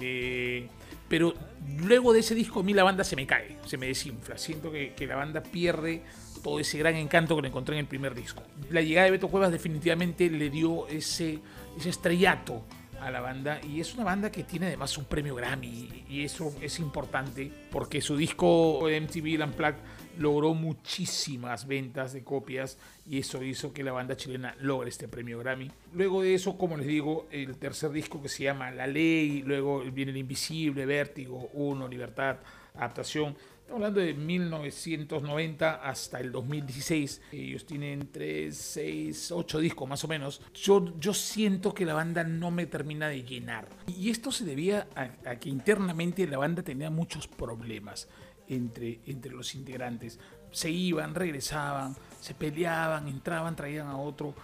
Eh, 0.00 0.68
pero 1.08 1.34
luego 1.78 2.12
de 2.12 2.20
ese 2.20 2.34
disco 2.34 2.60
a 2.60 2.62
mí 2.62 2.74
la 2.74 2.84
banda 2.84 3.02
se 3.04 3.16
me 3.16 3.26
cae, 3.26 3.58
se 3.64 3.78
me 3.78 3.86
desinfla. 3.86 4.36
Siento 4.38 4.70
que, 4.70 4.94
la 5.06 5.16
banda 5.16 5.42
pierde 5.42 6.02
todo 6.42 6.60
ese 6.60 6.78
gran 6.78 6.94
encanto 6.94 7.34
que 7.36 7.42
le 7.42 7.48
encontré 7.48 7.74
en 7.74 7.80
el 7.80 7.86
primer 7.86 8.14
disco. 8.14 8.42
La 8.70 8.82
llegada 8.82 9.06
de 9.06 9.12
Beto 9.12 9.28
Cuevas 9.28 9.50
definitivamente 9.50 10.30
le 10.30 10.50
dio 10.50 10.86
ese, 10.88 11.38
ese 11.76 11.88
estrellato 11.88 12.62
a 13.00 13.10
la 13.10 13.20
banda 13.20 13.60
y 13.62 13.80
es 13.80 13.94
una 13.94 14.04
banda 14.04 14.30
que 14.30 14.44
tiene 14.44 14.66
además 14.66 14.96
un 14.98 15.04
premio 15.04 15.34
Grammy 15.34 16.04
y 16.08 16.24
eso 16.24 16.54
es 16.60 16.78
importante 16.78 17.50
porque 17.70 18.00
su 18.00 18.16
disco 18.16 18.80
MTV 18.82 19.42
Unplugged 19.44 19.76
logró 20.18 20.54
muchísimas 20.54 21.66
ventas 21.66 22.12
de 22.12 22.24
copias 22.24 22.78
y 23.06 23.18
eso 23.18 23.42
hizo 23.42 23.72
que 23.72 23.82
la 23.82 23.92
banda 23.92 24.16
chilena 24.16 24.54
logre 24.60 24.90
este 24.90 25.08
premio 25.08 25.38
Grammy. 25.38 25.70
Luego 25.94 26.22
de 26.22 26.34
eso, 26.34 26.58
como 26.58 26.76
les 26.76 26.86
digo, 26.86 27.26
el 27.30 27.56
tercer 27.56 27.90
disco 27.90 28.20
que 28.20 28.28
se 28.28 28.44
llama 28.44 28.70
La 28.70 28.86
Ley, 28.86 29.42
luego 29.42 29.80
viene 29.80 30.10
El 30.10 30.18
Invisible, 30.18 30.86
Vértigo, 30.86 31.50
Uno, 31.52 31.88
Libertad, 31.88 32.38
Adaptación. 32.74 33.36
Hablando 33.70 34.00
de 34.00 34.14
1990 34.14 35.74
hasta 35.74 36.20
el 36.20 36.32
2016. 36.32 37.20
Ellos 37.32 37.66
tienen 37.66 38.10
3, 38.10 38.56
6, 38.56 39.32
8 39.32 39.58
discos 39.58 39.88
más 39.88 40.02
o 40.04 40.08
menos. 40.08 40.40
Yo, 40.54 40.98
yo 40.98 41.12
siento 41.12 41.74
que 41.74 41.84
la 41.84 41.92
banda 41.92 42.24
no 42.24 42.50
me 42.50 42.64
termina 42.64 43.08
de 43.08 43.24
llenar. 43.24 43.68
Y 43.86 44.08
esto 44.08 44.32
se 44.32 44.46
debía 44.46 44.88
a, 44.96 45.30
a 45.30 45.36
que 45.38 45.50
internamente 45.50 46.26
la 46.26 46.38
banda 46.38 46.62
tenía 46.62 46.88
muchos 46.88 47.28
problemas 47.28 48.08
entre, 48.48 49.00
entre 49.06 49.32
los 49.32 49.54
integrantes. 49.54 50.18
Se 50.50 50.70
iban, 50.70 51.14
regresaban, 51.14 51.94
se 52.20 52.34
peleaban, 52.34 53.06
entraban, 53.06 53.54
traían 53.54 53.88
a 53.88 53.98
otro. 53.98 54.34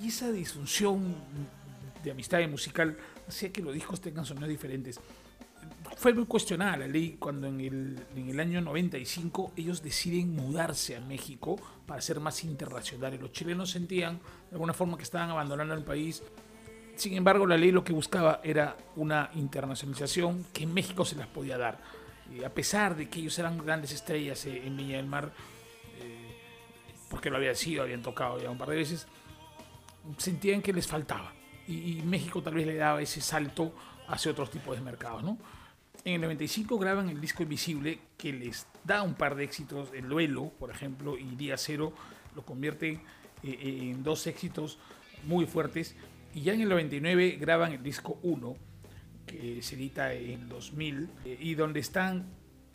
Y 0.00 0.08
esa 0.08 0.32
disfunción 0.32 1.14
de 2.02 2.10
amistad 2.10 2.40
y 2.40 2.46
musical 2.46 2.96
hacía 3.28 3.52
que 3.52 3.62
los 3.62 3.74
discos 3.74 4.00
tengan 4.00 4.24
sonidos 4.24 4.48
diferentes 4.48 4.98
fue 5.96 6.14
muy 6.14 6.26
cuestionada 6.26 6.76
la 6.78 6.86
ley 6.86 7.16
cuando 7.18 7.46
en 7.46 7.60
el, 7.60 8.06
en 8.16 8.28
el, 8.30 8.40
año 8.40 8.60
95 8.60 9.52
ellos 9.56 9.82
deciden 9.82 10.34
mudarse 10.34 10.96
a 10.96 11.00
México 11.00 11.56
para 11.86 12.00
ser 12.00 12.20
más 12.20 12.42
internacionales. 12.44 13.20
Los 13.20 13.32
chilenos 13.32 13.70
sentían 13.70 14.18
de 14.48 14.52
alguna 14.52 14.72
forma 14.72 14.96
que 14.96 15.02
estaban 15.02 15.30
abandonando 15.30 15.74
el 15.74 15.84
país. 15.84 16.22
Sin 16.96 17.14
embargo, 17.14 17.46
la 17.46 17.56
ley 17.56 17.72
lo 17.72 17.84
que 17.84 17.92
buscaba 17.92 18.40
era 18.42 18.76
una 18.96 19.30
internacionalización 19.34 20.46
que 20.52 20.64
en 20.64 20.74
México 20.74 21.04
se 21.04 21.16
las 21.16 21.26
podía 21.26 21.58
dar. 21.58 21.78
Y 22.34 22.44
a 22.44 22.52
pesar 22.52 22.96
de 22.96 23.08
que 23.08 23.20
ellos 23.20 23.38
eran 23.38 23.58
grandes 23.58 23.92
estrellas 23.92 24.46
en 24.46 24.76
Viña 24.76 24.96
del 24.96 25.06
Mar, 25.06 25.32
eh, 26.00 26.36
porque 27.10 27.28
lo 27.28 27.36
habían 27.36 27.56
sido, 27.56 27.82
habían 27.82 28.02
tocado 28.02 28.40
ya 28.40 28.50
un 28.50 28.58
par 28.58 28.70
de 28.70 28.76
veces, 28.76 29.06
sentían 30.16 30.62
que 30.62 30.72
les 30.72 30.86
faltaba. 30.86 31.32
Y, 31.66 31.98
y 31.98 32.02
México 32.02 32.42
tal 32.42 32.54
vez 32.54 32.66
le 32.66 32.76
daba 32.76 33.02
ese 33.02 33.20
salto 33.20 33.74
hacia 34.08 34.32
otros 34.32 34.50
tipos 34.50 34.76
de 34.76 34.82
mercados, 34.82 35.22
¿no? 35.22 35.38
En 36.04 36.14
el 36.14 36.20
95 36.22 36.78
graban 36.78 37.08
el 37.08 37.20
disco 37.20 37.44
Invisible, 37.44 38.00
que 38.16 38.32
les 38.32 38.66
da 38.82 39.02
un 39.02 39.14
par 39.14 39.36
de 39.36 39.44
éxitos. 39.44 39.90
El 39.94 40.08
Duelo, 40.08 40.50
por 40.58 40.70
ejemplo, 40.70 41.16
y 41.16 41.36
Día 41.36 41.56
Cero 41.56 41.92
lo 42.34 42.44
convierte 42.44 43.00
eh, 43.44 43.90
en 43.92 44.02
dos 44.02 44.26
éxitos 44.26 44.78
muy 45.24 45.46
fuertes. 45.46 45.94
Y 46.34 46.42
ya 46.42 46.54
en 46.54 46.62
el 46.62 46.68
99 46.70 47.36
graban 47.40 47.72
el 47.72 47.82
disco 47.84 48.18
1, 48.22 48.56
que 49.26 49.62
se 49.62 49.76
edita 49.76 50.12
en 50.12 50.48
2000, 50.48 51.08
eh, 51.24 51.38
y 51.40 51.54
donde 51.54 51.78
están 51.78 52.26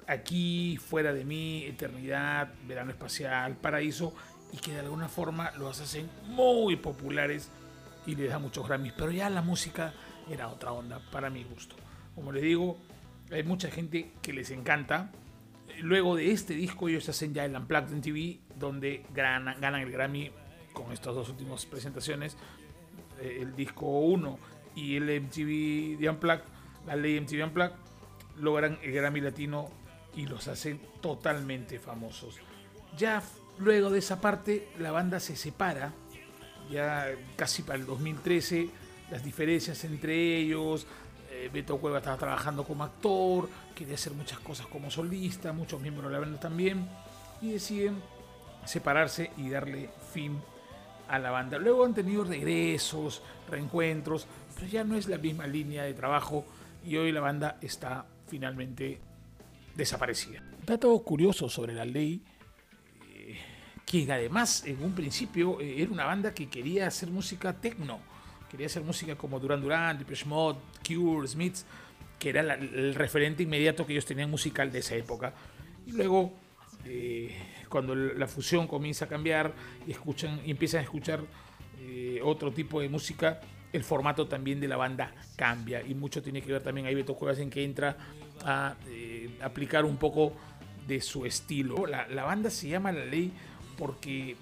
aquí, 0.08 0.78
fuera 0.78 1.12
de 1.12 1.26
mí, 1.26 1.66
Eternidad, 1.66 2.54
Verano 2.66 2.92
Espacial, 2.92 3.58
Paraíso, 3.58 4.14
y 4.54 4.58
que 4.58 4.72
de 4.72 4.80
alguna 4.80 5.10
forma 5.10 5.52
los 5.58 5.82
hacen 5.82 6.10
muy 6.28 6.78
populares 6.78 7.50
y 8.06 8.16
les 8.16 8.30
da 8.30 8.40
muchos 8.40 8.66
Grammys. 8.66 8.94
Pero 8.94 9.12
ya 9.12 9.30
la 9.30 9.42
música 9.42 9.94
era 10.32 10.48
otra 10.48 10.72
onda, 10.72 11.02
para 11.12 11.30
mi 11.30 11.44
gusto. 11.44 11.76
Como 12.16 12.32
les 12.32 12.44
digo, 12.44 12.78
hay 13.32 13.44
mucha 13.44 13.70
gente 13.70 14.12
que 14.22 14.34
les 14.34 14.52
encanta. 14.52 15.12
Luego 15.82 16.16
de 16.16 16.32
este 16.32 16.54
disco 16.54 16.90
ellos 16.90 17.08
hacen 17.10 17.34
ya 17.34 17.46
el 17.46 17.56
Unplugged 17.56 17.92
en 17.94 18.02
TV, 18.02 18.40
donde 18.56 19.06
ganan, 19.14 19.60
ganan 19.62 19.82
el 19.82 19.92
Grammy 19.92 20.32
con 20.74 20.92
estas 20.92 21.14
dos 21.14 21.30
últimas 21.30 21.66
presentaciones. 21.66 22.38
Eh, 23.22 23.40
el 23.42 23.56
disco 23.56 23.86
1 23.86 24.40
y 24.76 24.96
el 24.96 25.22
MTV 25.22 26.00
de 26.00 26.10
Unplugged, 26.10 26.44
la 26.86 26.96
ley 26.96 27.20
MTV 27.20 27.44
Unplugged, 27.46 27.76
logran 28.38 28.80
el 28.84 28.92
Grammy 28.92 29.22
Latino 29.22 29.70
y 30.16 30.26
los 30.26 30.48
hacen 30.48 30.80
totalmente 31.02 31.80
famosos. 31.80 32.40
Ya 32.98 33.22
luego 33.60 33.90
de 33.90 34.00
esa 34.00 34.22
parte 34.22 34.70
la 34.80 34.92
banda 34.92 35.20
se 35.20 35.36
separa, 35.36 35.94
ya 36.70 37.08
casi 37.36 37.64
para 37.64 37.80
el 37.80 37.86
2013, 37.86 38.70
las 39.12 39.24
diferencias 39.24 39.84
entre 39.84 40.38
ellos, 40.38 40.88
eh, 41.38 41.50
Beto 41.54 41.78
Cueva 41.78 42.00
estaba 42.00 42.18
trabajando 42.18 42.64
como 42.64 42.84
actor, 42.84 43.50
quería 43.76 43.96
hacer 43.96 44.14
muchas 44.14 44.40
cosas 44.40 44.66
como 44.68 44.90
solista, 44.90 45.54
muchos 45.54 45.80
miembros 45.80 46.08
de 46.08 46.14
la 46.14 46.20
banda 46.20 46.40
también, 46.40 46.88
y 47.42 47.52
deciden 47.52 48.02
separarse 48.66 49.32
y 49.38 49.50
darle 49.50 49.90
fin 50.14 50.40
a 51.08 51.20
la 51.20 51.32
banda. 51.32 51.58
Luego 51.58 51.86
han 51.86 51.94
tenido 51.94 52.24
regresos, 52.24 53.22
reencuentros, 53.50 54.28
pero 54.56 54.68
ya 54.68 54.84
no 54.84 54.98
es 54.98 55.08
la 55.08 55.18
misma 55.18 55.48
línea 55.48 55.84
de 55.84 55.94
trabajo 55.94 56.46
y 56.84 56.98
hoy 56.98 57.12
la 57.12 57.22
banda 57.22 57.58
está 57.62 58.06
finalmente 58.28 59.00
desaparecida. 59.76 60.42
Dato 60.66 60.98
curioso 61.00 61.50
sobre 61.50 61.74
la 61.74 61.86
ley, 61.86 62.22
eh, 63.14 63.38
que 63.86 64.12
además 64.12 64.66
en 64.66 64.84
un 64.84 64.94
principio 64.94 65.62
eh, 65.62 65.82
era 65.82 65.92
una 65.92 66.06
banda 66.06 66.34
que 66.34 66.50
quería 66.50 66.88
hacer 66.88 67.10
música 67.10 67.54
techno 67.54 68.00
Quería 68.50 68.68
hacer 68.68 68.84
música 68.84 69.16
como 69.16 69.40
Duran 69.40 69.62
Duran, 69.62 69.98
Depeche 69.98 70.26
Mode, 70.26 70.60
Cure, 70.86 71.28
Smiths, 71.28 71.66
que 72.18 72.30
era 72.30 72.42
el 72.42 72.96
referente 72.96 73.44
inmediato 73.44 73.86
que 73.86 73.94
ellos 73.94 74.06
tenían 74.06 74.30
musical 74.30 74.72
de 74.72 74.80
esa 74.80 74.96
época. 74.96 75.34
Y 75.86 75.92
luego, 75.92 76.34
eh, 76.86 77.36
cuando 77.70 77.96
la 77.96 78.28
fusión 78.28 78.68
comienza 78.68 79.06
a 79.06 79.08
cambiar 79.08 79.54
y, 79.86 79.92
escuchan, 79.92 80.42
empiezan 80.46 80.80
a 80.80 80.84
escuchar 80.84 81.22
eh, 81.80 82.20
otro 82.24 82.52
tipo 82.52 82.82
de 82.82 82.90
música, 82.90 83.42
el 83.74 83.84
formato 83.84 84.28
también 84.28 84.60
de 84.60 84.68
la 84.68 84.78
banda 84.78 85.14
cambia. 85.36 85.82
Y 85.82 85.94
mucho 85.94 86.24
tiene 86.24 86.42
que 86.42 86.52
ver 86.52 86.64
también 86.64 86.88
ahí 86.88 86.96
Beto 86.96 87.16
Cuevas 87.16 87.40
en 87.40 87.50
que 87.50 87.64
entra 87.64 87.98
a 88.44 88.76
eh, 88.88 89.30
aplicar 89.42 89.86
un 89.86 89.98
poco 89.98 90.34
de 90.88 91.02
su 91.02 91.26
estilo. 91.26 91.86
La, 91.86 92.08
la 92.08 92.24
banda 92.24 92.50
se 92.50 92.70
llama 92.70 92.92
La 92.92 93.06
Ley 93.06 93.32
porque 93.78 94.36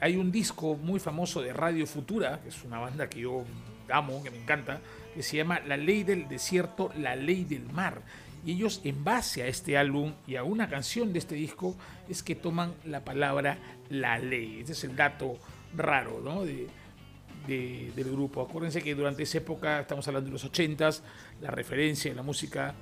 hay 0.00 0.16
un 0.16 0.30
disco 0.30 0.76
muy 0.76 1.00
famoso 1.00 1.42
de 1.42 1.52
Radio 1.52 1.86
Futura, 1.86 2.40
que 2.42 2.48
es 2.48 2.64
una 2.64 2.78
banda 2.78 3.08
que 3.08 3.20
yo 3.20 3.44
amo, 3.90 4.22
que 4.22 4.30
me 4.30 4.38
encanta, 4.38 4.80
que 5.14 5.22
se 5.22 5.36
llama 5.36 5.60
La 5.60 5.76
Ley 5.76 6.02
del 6.02 6.28
Desierto, 6.28 6.90
La 6.98 7.16
Ley 7.16 7.44
del 7.44 7.64
Mar. 7.72 8.02
Y 8.44 8.52
ellos, 8.52 8.82
en 8.84 9.04
base 9.04 9.42
a 9.42 9.46
este 9.46 9.78
álbum 9.78 10.12
y 10.26 10.36
a 10.36 10.44
una 10.44 10.68
canción 10.68 11.12
de 11.12 11.18
este 11.18 11.34
disco, 11.34 11.74
es 12.08 12.22
que 12.22 12.34
toman 12.34 12.74
la 12.84 13.02
palabra 13.04 13.58
la 13.88 14.18
ley. 14.18 14.60
Ese 14.60 14.72
es 14.72 14.84
el 14.84 14.96
dato 14.96 15.38
raro 15.74 16.20
¿no? 16.22 16.44
de, 16.44 16.68
del 17.46 18.10
grupo. 18.10 18.42
Acuérdense 18.42 18.82
que 18.82 18.94
durante 18.94 19.22
esa 19.22 19.38
época, 19.38 19.80
estamos 19.80 20.06
hablando 20.08 20.26
de 20.26 20.32
los 20.32 20.50
80s, 20.50 21.00
la 21.40 21.50
referencia 21.50 22.10
de 22.10 22.16
la 22.16 22.22
música 22.22 22.74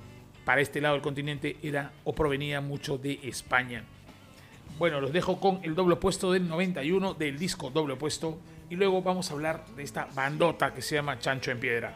para 0.43 0.59
este 0.59 0.81
lado 0.81 0.95
del 0.95 1.03
continente 1.03 1.57
era 1.63 1.93
o 2.03 2.13
provenía 2.13 2.59
mucho 2.59 2.97
de 2.97 3.19
España. 3.23 3.85
Bueno, 4.79 4.99
los 4.99 5.13
dejo 5.13 5.39
con 5.39 5.59
el 5.63 5.75
doble 5.75 5.93
opuesto 5.93 6.31
del 6.31 6.47
91 6.47 7.13
del 7.13 7.37
disco 7.37 7.69
doble 7.69 7.93
opuesto 7.93 8.39
y 8.69 8.75
luego 8.75 9.01
vamos 9.01 9.29
a 9.29 9.33
hablar 9.33 9.65
de 9.75 9.83
esta 9.83 10.07
bandota 10.15 10.73
que 10.73 10.81
se 10.81 10.95
llama 10.95 11.19
Chancho 11.19 11.51
en 11.51 11.59
Piedra. 11.59 11.95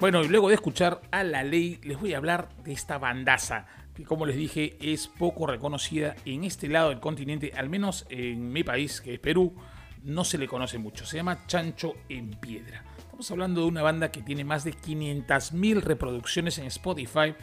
Bueno, 0.00 0.22
y 0.22 0.28
luego 0.28 0.48
de 0.48 0.54
escuchar 0.54 1.00
a 1.10 1.24
la 1.24 1.42
ley, 1.42 1.80
les 1.82 1.98
voy 1.98 2.14
a 2.14 2.18
hablar 2.18 2.50
de 2.62 2.72
esta 2.72 2.98
bandaza, 2.98 3.66
que 3.96 4.04
como 4.04 4.26
les 4.26 4.36
dije 4.36 4.76
es 4.80 5.08
poco 5.08 5.44
reconocida 5.48 6.14
en 6.24 6.44
este 6.44 6.68
lado 6.68 6.90
del 6.90 7.00
continente, 7.00 7.52
al 7.56 7.68
menos 7.68 8.06
en 8.08 8.52
mi 8.52 8.62
país, 8.62 9.00
que 9.00 9.14
es 9.14 9.18
Perú, 9.18 9.56
no 10.04 10.22
se 10.22 10.38
le 10.38 10.46
conoce 10.46 10.78
mucho. 10.78 11.04
Se 11.04 11.16
llama 11.16 11.48
Chancho 11.48 11.94
en 12.08 12.30
Piedra. 12.30 12.84
Estamos 12.96 13.28
hablando 13.32 13.62
de 13.62 13.66
una 13.66 13.82
banda 13.82 14.12
que 14.12 14.22
tiene 14.22 14.44
más 14.44 14.62
de 14.62 14.72
500.000 14.72 15.80
reproducciones 15.80 16.58
en 16.58 16.66
Spotify 16.66 17.34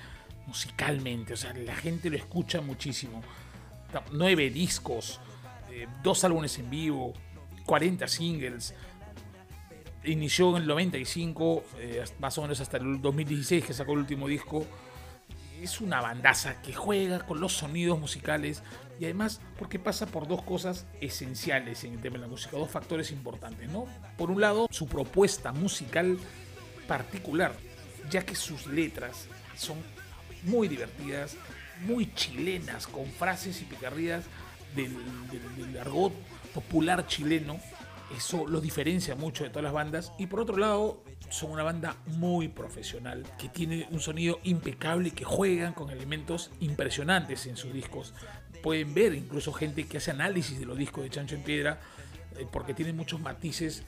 musicalmente, 0.47 1.33
o 1.33 1.37
sea, 1.37 1.53
la 1.55 1.75
gente 1.75 2.09
lo 2.09 2.15
escucha 2.15 2.61
muchísimo. 2.61 3.21
Nueve 4.13 4.49
discos, 4.49 5.19
eh, 5.71 5.87
dos 6.01 6.23
álbumes 6.23 6.57
en 6.57 6.69
vivo, 6.69 7.13
40 7.65 8.07
singles 8.07 8.73
inició 10.05 10.55
en 10.55 10.63
el 10.63 10.67
95, 10.67 11.63
eh, 11.77 12.03
más 12.19 12.37
o 12.37 12.41
menos 12.41 12.59
hasta 12.59 12.77
el 12.77 13.01
2016 13.01 13.65
que 13.65 13.73
sacó 13.73 13.93
el 13.93 13.99
último 13.99 14.27
disco. 14.27 14.65
Es 15.61 15.81
una 15.81 16.01
bandaza 16.01 16.61
que 16.61 16.73
juega 16.73 17.25
con 17.25 17.39
los 17.39 17.53
sonidos 17.53 17.99
musicales 17.99 18.61
y 18.99 19.05
además 19.05 19.41
porque 19.57 19.79
pasa 19.79 20.05
por 20.05 20.27
dos 20.27 20.41
cosas 20.43 20.85
esenciales 21.01 21.83
en 21.83 21.93
el 21.93 22.01
tema 22.01 22.15
de 22.15 22.21
la 22.21 22.27
música, 22.27 22.57
dos 22.57 22.69
factores 22.69 23.11
importantes, 23.11 23.69
¿no? 23.69 23.87
Por 24.17 24.31
un 24.31 24.41
lado, 24.41 24.67
su 24.69 24.87
propuesta 24.87 25.51
musical 25.53 26.17
particular, 26.87 27.53
ya 28.09 28.25
que 28.25 28.35
sus 28.35 28.67
letras 28.67 29.27
son 29.55 29.77
muy 30.43 30.67
divertidas, 30.67 31.35
muy 31.87 32.13
chilenas, 32.13 32.85
con 32.85 33.05
frases 33.07 33.61
y 33.61 33.65
picardías 33.65 34.25
del, 34.75 34.93
del 35.57 35.79
argot 35.79 36.13
popular 36.53 37.07
chileno 37.07 37.59
eso 38.15 38.45
los 38.47 38.61
diferencia 38.61 39.15
mucho 39.15 39.43
de 39.43 39.49
todas 39.49 39.63
las 39.63 39.73
bandas. 39.73 40.13
Y 40.17 40.27
por 40.27 40.41
otro 40.41 40.57
lado, 40.57 41.03
son 41.29 41.51
una 41.51 41.63
banda 41.63 41.97
muy 42.05 42.47
profesional, 42.47 43.25
que 43.37 43.49
tiene 43.49 43.87
un 43.91 43.99
sonido 43.99 44.39
impecable, 44.43 45.11
que 45.11 45.23
juegan 45.23 45.73
con 45.73 45.89
elementos 45.89 46.51
impresionantes 46.59 47.45
en 47.47 47.57
sus 47.57 47.73
discos. 47.73 48.13
Pueden 48.61 48.93
ver 48.93 49.13
incluso 49.13 49.53
gente 49.53 49.85
que 49.85 49.97
hace 49.97 50.11
análisis 50.11 50.59
de 50.59 50.65
los 50.65 50.77
discos 50.77 51.03
de 51.03 51.09
Chancho 51.09 51.35
en 51.35 51.43
Piedra, 51.43 51.79
eh, 52.37 52.47
porque 52.51 52.73
tienen 52.73 52.95
muchos 52.95 53.19
matices 53.19 53.83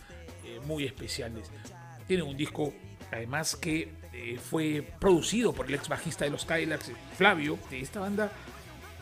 eh, 0.46 0.60
muy 0.66 0.86
especiales. 0.86 1.52
Tiene 2.08 2.24
un 2.24 2.38
disco, 2.38 2.74
además, 3.12 3.56
que 3.56 3.94
eh, 4.14 4.40
fue 4.42 4.88
producido 5.00 5.54
por 5.54 5.68
el 5.68 5.76
ex 5.76 5.88
bajista 5.90 6.26
de 6.26 6.32
los 6.32 6.46
Kylax, 6.46 6.92
Flavio. 7.16 7.60
Esta 7.72 8.00
banda 8.00 8.32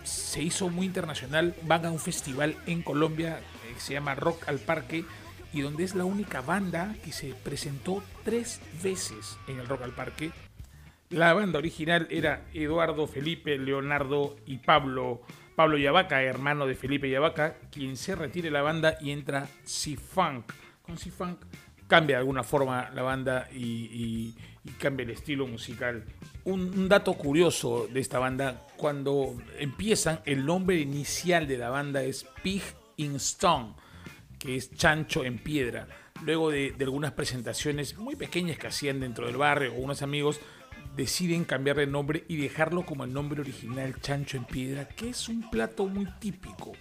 se 0.04 0.42
hizo 0.42 0.70
muy 0.70 0.86
internacional. 0.86 1.56
Van 1.64 1.86
a 1.86 1.92
un 1.92 2.00
festival 2.00 2.56
en 2.66 2.82
Colombia 2.82 3.40
que 3.76 3.80
se 3.80 3.94
llama 3.94 4.16
Rock 4.16 4.50
al 4.50 4.58
Parque 4.58 5.06
y 5.54 5.62
donde 5.62 5.84
es 5.84 5.94
la 5.94 6.06
única 6.06 6.42
banda 6.42 6.96
que 7.04 7.12
se 7.12 7.36
presentó 7.36 8.04
tres 8.24 8.60
veces 8.84 9.38
en 9.48 9.60
el 9.60 9.68
Rock 9.68 9.84
al 9.84 9.92
Parque. 9.92 10.32
La 11.10 11.34
banda 11.34 11.60
original 11.60 12.08
era 12.10 12.46
Eduardo, 12.54 13.06
Felipe, 13.06 13.58
Leonardo 13.58 14.36
y 14.48 14.58
Pablo. 14.58 15.22
Pablo 15.56 15.78
Yavaca, 15.78 16.22
hermano 16.22 16.66
de 16.66 16.76
Felipe 16.76 17.10
Yavaca, 17.10 17.56
quien 17.72 17.96
se 17.96 18.16
retire 18.16 18.52
la 18.52 18.62
banda 18.62 18.98
y 19.00 19.12
entra 19.12 19.48
C-Funk. 19.64 20.52
Con 20.82 20.98
C-Funk 20.98 21.46
cambia 21.88 22.18
de 22.18 22.20
alguna 22.20 22.44
forma 22.44 22.90
la 22.94 23.04
banda 23.04 23.48
y, 23.54 24.34
cambia 24.80 25.04
el 25.04 25.12
estilo 25.12 25.48
musical. 25.48 26.04
Un, 26.44 26.90
dato 26.90 27.14
curioso 27.14 27.88
de 27.88 28.00
esta 28.00 28.20
banda, 28.20 28.68
cuando 28.76 29.38
empiezan, 29.58 30.20
el 30.26 30.46
nombre 30.46 30.78
inicial 30.78 31.48
de 31.48 31.58
la 31.58 31.70
banda 31.70 32.04
es 32.04 32.26
Pig 32.44 32.64
in 32.98 33.16
Stone, 33.16 33.74
que 34.40 34.56
es 34.56 34.72
chancho 34.72 35.24
en 35.24 35.40
piedra. 35.40 35.88
Luego 36.24 36.50
de, 36.50 36.74
algunas 36.80 37.12
presentaciones 37.12 37.98
muy 37.98 38.16
pequeñas 38.16 38.58
que 38.58 38.68
hacían 38.68 39.00
dentro 39.00 39.26
del 39.28 39.38
barrio 39.38 39.74
o 39.74 39.78
unos 39.78 40.02
amigos, 40.02 40.40
deciden 40.96 41.44
cambiar 41.44 41.78
de 41.78 41.88
nombre 41.88 42.24
y 42.28 42.38
dejarlo 42.38 42.86
como 42.86 43.04
el 43.04 43.12
nombre 43.12 43.42
original 43.42 44.00
Chancho 44.00 44.38
en 44.38 44.46
Piedra, 44.46 44.88
que 44.88 45.10
es 45.10 45.28
un 45.28 45.50
plato 45.50 45.88
muy 45.88 46.08
típico 46.20 46.72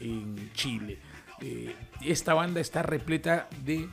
en 0.00 0.50
Chile. 0.54 0.98
Eh, 1.40 1.74
esta 2.04 2.34
banda 2.34 2.60
está 2.60 2.82
repleta 2.82 3.48
de 3.64 3.88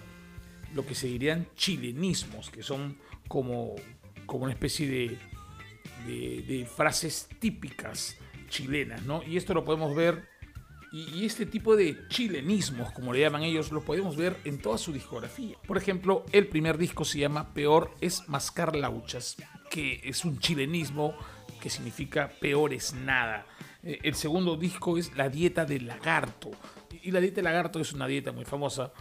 lo 0.73 0.85
que 0.85 0.95
se 0.95 1.07
dirían 1.07 1.47
chilenismos, 1.55 2.49
que 2.49 2.63
son 2.63 2.97
como, 3.27 3.75
como 4.25 4.45
una 4.45 4.53
especie 4.53 4.87
de, 4.87 5.19
de, 6.07 6.41
de 6.41 6.65
frases 6.65 7.29
típicas 7.39 8.17
chilenas, 8.49 9.03
¿no? 9.03 9.21
Y 9.23 9.37
esto 9.37 9.53
lo 9.53 9.63
podemos 9.63 9.95
ver 9.95 10.27
y, 10.91 11.25
este 11.25 11.45
tipo 11.45 11.75
de 11.75 12.07
chilenismos, 12.07 12.91
como 12.91 13.13
le 13.13 13.19
llaman 13.19 13.43
ellos, 13.43 13.71
lo 13.71 13.83
podemos 13.83 14.15
ver 14.15 14.37
en 14.45 14.59
toda 14.59 14.77
su 14.77 14.93
discografía. 14.93 15.57
Por 15.67 15.77
ejemplo, 15.77 16.25
el 16.31 16.47
primer 16.47 16.77
disco 16.77 17.03
se 17.03 17.19
llama 17.19 17.53
Peor 17.53 17.91
es 17.99 18.27
mascar 18.29 18.75
lauchas, 18.75 19.35
que 19.69 20.01
es 20.03 20.23
un 20.23 20.39
chilenismo 20.39 21.13
que 21.59 21.69
significa 21.69 22.31
peor 22.39 22.73
es 22.73 22.93
nada. 22.93 23.45
Eh, 23.83 23.99
el 24.03 24.15
segundo 24.15 24.55
disco 24.55 24.97
es 24.97 25.15
La 25.17 25.29
dieta 25.29 25.65
del 25.65 25.87
lagarto. 25.87 26.51
Y 27.03 27.11
la 27.11 27.19
dieta 27.19 27.37
del 27.37 27.45
lagarto 27.45 27.79
es 27.79 27.93
una 27.93 28.07
dieta 28.07 28.31
muy 28.31 28.45
famosa, 28.45 28.91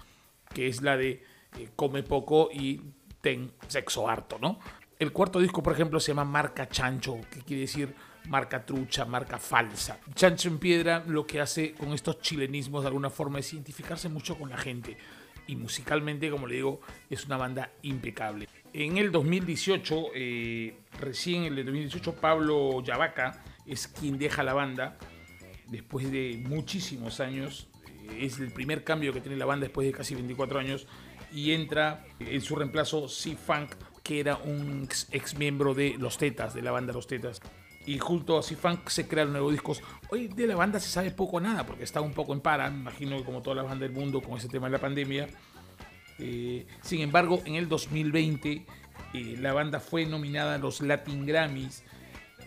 que 0.52 0.68
es 0.68 0.82
la 0.82 0.96
de 0.96 1.22
eh, 1.58 1.68
come 1.76 2.02
poco 2.02 2.48
y 2.52 2.80
ten 3.20 3.52
sexo 3.68 4.08
harto, 4.08 4.38
¿no? 4.40 4.58
El 4.98 5.12
cuarto 5.12 5.40
disco, 5.40 5.62
por 5.62 5.74
ejemplo, 5.74 6.00
se 6.00 6.12
llama 6.12 6.24
Marca 6.24 6.68
Chancho, 6.68 7.20
que 7.30 7.40
quiere 7.40 7.62
decir 7.62 7.94
marca 8.28 8.64
trucha, 8.64 9.04
marca 9.04 9.38
falsa. 9.38 9.98
Chancho 10.14 10.48
en 10.48 10.58
Piedra 10.58 11.04
lo 11.06 11.26
que 11.26 11.40
hace 11.40 11.72
con 11.72 11.92
estos 11.92 12.20
chilenismos 12.20 12.82
de 12.82 12.88
alguna 12.88 13.10
forma 13.10 13.38
es 13.38 13.52
identificarse 13.52 14.08
mucho 14.08 14.36
con 14.38 14.50
la 14.50 14.56
gente. 14.56 14.96
Y 15.46 15.56
musicalmente, 15.56 16.30
como 16.30 16.46
le 16.46 16.56
digo, 16.56 16.80
es 17.08 17.24
una 17.26 17.36
banda 17.36 17.70
impecable. 17.82 18.48
En 18.72 18.98
el 18.98 19.12
2018, 19.12 20.06
eh, 20.14 20.76
recién 21.00 21.44
en 21.44 21.56
el 21.56 21.64
2018, 21.64 22.14
Pablo 22.16 22.82
Yavaca 22.82 23.42
es 23.64 23.86
quien 23.86 24.18
deja 24.18 24.42
la 24.42 24.54
banda 24.54 24.98
después 25.68 26.10
de 26.10 26.42
muchísimos 26.44 27.20
años. 27.20 27.68
Eh, 28.10 28.26
es 28.26 28.40
el 28.40 28.52
primer 28.52 28.82
cambio 28.82 29.12
que 29.12 29.20
tiene 29.20 29.36
la 29.36 29.46
banda 29.46 29.64
después 29.64 29.86
de 29.86 29.92
casi 29.92 30.14
24 30.14 30.58
años. 30.58 30.88
Y 31.32 31.52
entra 31.52 32.04
en 32.18 32.40
su 32.40 32.56
reemplazo 32.56 33.08
C-Funk, 33.08 33.74
que 34.02 34.20
era 34.20 34.36
un 34.36 34.88
ex 35.10 35.38
miembro 35.38 35.74
de 35.74 35.96
Los 35.98 36.18
Tetas, 36.18 36.54
de 36.54 36.62
la 36.62 36.70
banda 36.72 36.92
Los 36.92 37.06
Tetas 37.06 37.40
y 37.86 37.98
junto 37.98 38.36
a 38.36 38.42
C-Funk 38.42 38.88
se 38.88 39.06
crean 39.06 39.32
nuevos 39.32 39.52
discos. 39.52 39.82
Hoy 40.10 40.28
de 40.28 40.46
la 40.46 40.56
banda 40.56 40.80
se 40.80 40.88
sabe 40.88 41.10
poco 41.12 41.36
o 41.36 41.40
nada, 41.40 41.64
porque 41.64 41.84
está 41.84 42.00
un 42.00 42.12
poco 42.12 42.32
en 42.32 42.40
para, 42.40 42.68
me 42.70 42.80
imagino 42.80 43.16
que 43.16 43.24
como 43.24 43.42
toda 43.42 43.56
la 43.56 43.62
banda 43.62 43.86
del 43.86 43.94
mundo 43.94 44.20
con 44.20 44.36
ese 44.36 44.48
tema 44.48 44.66
de 44.66 44.72
la 44.72 44.80
pandemia. 44.80 45.28
Eh, 46.18 46.66
sin 46.82 47.00
embargo, 47.00 47.40
en 47.44 47.54
el 47.54 47.68
2020 47.68 48.66
eh, 49.14 49.36
la 49.38 49.52
banda 49.52 49.80
fue 49.80 50.04
nominada 50.06 50.56
a 50.56 50.58
los 50.58 50.80
Latin 50.80 51.24
Grammys 51.26 51.84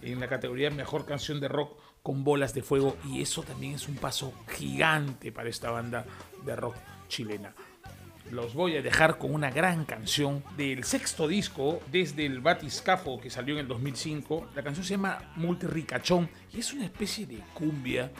en 0.02 0.20
la 0.20 0.28
categoría 0.28 0.70
Mejor 0.72 1.06
Canción 1.06 1.40
de 1.40 1.48
Rock 1.48 1.80
con 2.04 2.24
Bolas 2.24 2.54
de 2.54 2.64
Fuego 2.64 2.98
y 3.06 3.22
eso 3.22 3.44
también 3.44 3.74
es 3.74 3.88
un 3.88 3.96
paso 3.96 4.34
gigante 4.48 5.32
para 5.32 5.50
esta 5.50 5.70
banda 5.70 6.06
de 6.46 6.56
rock 6.56 6.76
chilena 7.08 7.54
los 8.32 8.54
voy 8.54 8.78
a 8.78 8.82
dejar 8.82 9.18
con 9.18 9.34
una 9.34 9.50
gran 9.50 9.86
canción 9.86 10.44
del 10.56 10.84
sexto 10.84 11.28
disco 11.28 11.82
desde 11.92 12.26
el 12.26 12.42
Batiscafo 12.42 13.20
que 13.20 13.30
salió 13.30 13.56
en 13.56 13.62
el 13.62 13.68
2005. 13.68 14.50
La 14.56 14.64
canción 14.64 14.86
se 14.86 14.92
llama 14.92 15.34
Multiricachón 15.36 16.30
y 16.54 16.60
es 16.60 16.74
una 16.74 16.86
especie 16.86 17.26
de 17.26 17.40
cumbia 17.54 18.12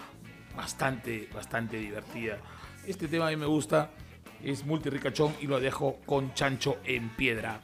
bastante, 0.56 1.30
bastante 1.34 1.78
divertida. 1.78 2.38
Este 2.88 3.08
tema 3.08 3.28
a 3.28 3.30
mí 3.30 3.36
me 3.36 3.46
gusta, 3.46 3.92
es 4.44 4.66
Multiricachón 4.66 5.36
y 5.42 5.48
lo 5.48 5.60
dejo 5.60 6.00
con 6.06 6.34
Chancho 6.34 6.78
en 6.84 7.10
piedra. 7.10 7.62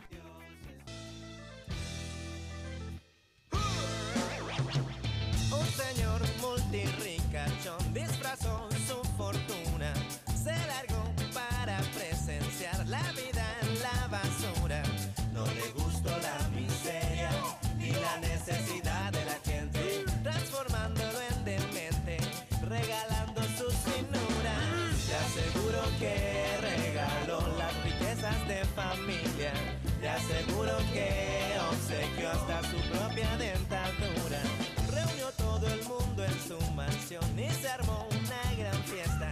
Y 37.37 37.49
se 37.61 37.67
armó 37.67 38.07
una 38.09 38.55
gran 38.57 38.83
fiesta. 38.83 39.31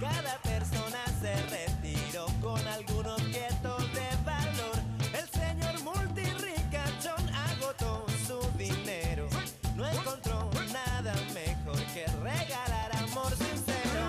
Cada 0.00 0.38
persona 0.38 0.98
se 1.20 1.34
retiró 1.46 2.26
con 2.40 2.58
algún 2.66 3.06
objeto 3.06 3.76
de 3.94 4.08
valor. 4.24 4.76
El 5.12 5.28
señor 5.30 5.82
multirricachón 5.82 7.28
agotó 7.34 8.04
su 8.26 8.40
dinero. 8.58 9.28
No 9.76 9.88
encontró 9.88 10.50
nada 10.72 11.14
mejor 11.34 11.78
que 11.94 12.06
regalar 12.22 12.96
amor 12.96 13.30
sincero. 13.36 14.02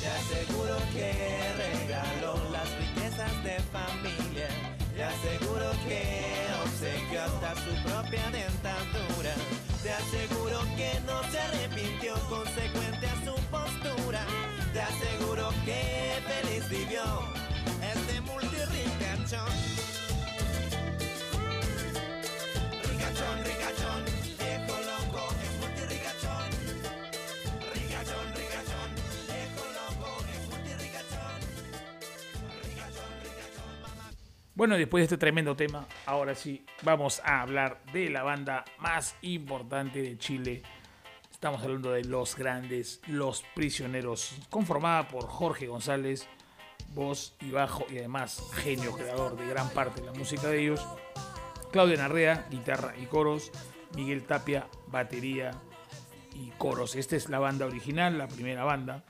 Te 0.00 0.08
aseguro 0.08 0.76
que 0.92 1.52
regaló 1.56 2.34
las 2.50 2.68
riquezas 2.78 3.44
de 3.44 3.60
familia. 3.72 4.29
Te 5.10 5.28
aseguro 5.28 5.70
que 5.88 6.46
obsequió 6.64 7.22
hasta 7.22 7.54
su 7.56 7.82
propia 7.82 8.30
dentadura. 8.30 9.34
Te 9.82 9.92
aseguro 9.92 10.60
que 10.76 11.00
no 11.04 11.22
se 11.30 11.40
arrepintió 11.40 12.14
consecuente 12.28 13.06
a 13.06 13.24
su 13.24 13.34
postura. 13.50 14.24
Te 14.72 14.80
aseguro 14.80 15.50
que 15.64 16.22
feliz 16.28 16.68
vivió 16.68 17.02
Bueno, 34.60 34.76
después 34.76 35.00
de 35.00 35.04
este 35.04 35.16
tremendo 35.16 35.56
tema, 35.56 35.86
ahora 36.04 36.34
sí, 36.34 36.66
vamos 36.82 37.22
a 37.24 37.40
hablar 37.40 37.80
de 37.94 38.10
la 38.10 38.22
banda 38.22 38.66
más 38.78 39.16
importante 39.22 40.02
de 40.02 40.18
Chile. 40.18 40.62
Estamos 41.32 41.62
hablando 41.62 41.92
de 41.92 42.04
Los 42.04 42.36
Grandes, 42.36 43.00
Los 43.06 43.42
Prisioneros, 43.54 44.36
conformada 44.50 45.08
por 45.08 45.28
Jorge 45.28 45.66
González, 45.66 46.28
voz 46.92 47.34
y 47.40 47.52
bajo, 47.52 47.86
y 47.88 48.00
además 48.00 48.50
genio 48.52 48.92
creador 48.92 49.38
de 49.38 49.46
gran 49.46 49.70
parte 49.70 50.02
de 50.02 50.08
la 50.08 50.12
música 50.12 50.48
de 50.48 50.60
ellos. 50.60 50.86
Claudia 51.72 51.96
Narrea, 51.96 52.46
guitarra 52.50 52.92
y 53.00 53.06
coros. 53.06 53.50
Miguel 53.96 54.24
Tapia, 54.24 54.68
batería 54.88 55.52
y 56.34 56.50
coros. 56.58 56.96
Esta 56.96 57.16
es 57.16 57.30
la 57.30 57.38
banda 57.38 57.64
original, 57.64 58.18
la 58.18 58.28
primera 58.28 58.64
banda. 58.64 59.04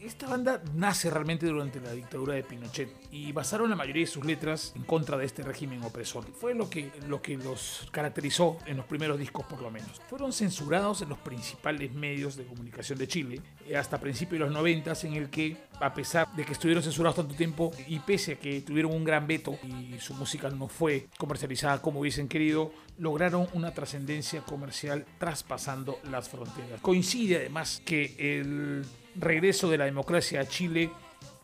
Esta 0.00 0.28
banda 0.28 0.62
nace 0.74 1.10
realmente 1.10 1.46
durante 1.46 1.80
la 1.80 1.90
dictadura 1.90 2.34
de 2.34 2.44
Pinochet 2.44 2.88
y 3.10 3.32
basaron 3.32 3.68
la 3.68 3.74
mayoría 3.74 4.04
de 4.04 4.06
sus 4.06 4.24
letras 4.24 4.72
en 4.76 4.84
contra 4.84 5.16
de 5.16 5.26
este 5.26 5.42
régimen 5.42 5.82
opresor. 5.82 6.24
Fue 6.24 6.54
lo 6.54 6.70
que, 6.70 6.92
lo 7.08 7.20
que 7.20 7.36
los 7.36 7.88
caracterizó 7.90 8.58
en 8.66 8.76
los 8.76 8.86
primeros 8.86 9.18
discos 9.18 9.44
por 9.46 9.60
lo 9.60 9.72
menos. 9.72 10.00
Fueron 10.08 10.32
censurados 10.32 11.02
en 11.02 11.08
los 11.08 11.18
principales 11.18 11.92
medios 11.92 12.36
de 12.36 12.46
comunicación 12.46 12.96
de 12.96 13.08
Chile 13.08 13.42
eh, 13.66 13.76
hasta 13.76 13.98
principios 13.98 14.38
de 14.38 14.46
los 14.46 14.54
90 14.54 14.92
en 15.02 15.14
el 15.14 15.30
que, 15.30 15.56
a 15.80 15.92
pesar 15.92 16.32
de 16.36 16.44
que 16.44 16.52
estuvieron 16.52 16.82
censurados 16.82 17.16
tanto 17.16 17.34
tiempo 17.34 17.72
y 17.88 17.98
pese 17.98 18.34
a 18.34 18.38
que 18.38 18.60
tuvieron 18.60 18.92
un 18.92 19.02
gran 19.02 19.26
veto 19.26 19.58
y 19.64 19.98
su 19.98 20.14
música 20.14 20.48
no 20.48 20.68
fue 20.68 21.08
comercializada 21.18 21.82
como 21.82 22.00
hubiesen 22.00 22.28
querido, 22.28 22.70
lograron 22.98 23.48
una 23.52 23.74
trascendencia 23.74 24.42
comercial 24.42 25.04
traspasando 25.18 25.98
las 26.08 26.28
fronteras. 26.28 26.80
Coincide 26.80 27.38
además 27.38 27.82
que 27.84 28.14
el 28.18 28.84
regreso 29.20 29.68
de 29.70 29.78
la 29.78 29.84
democracia 29.84 30.40
a 30.40 30.46
Chile 30.46 30.90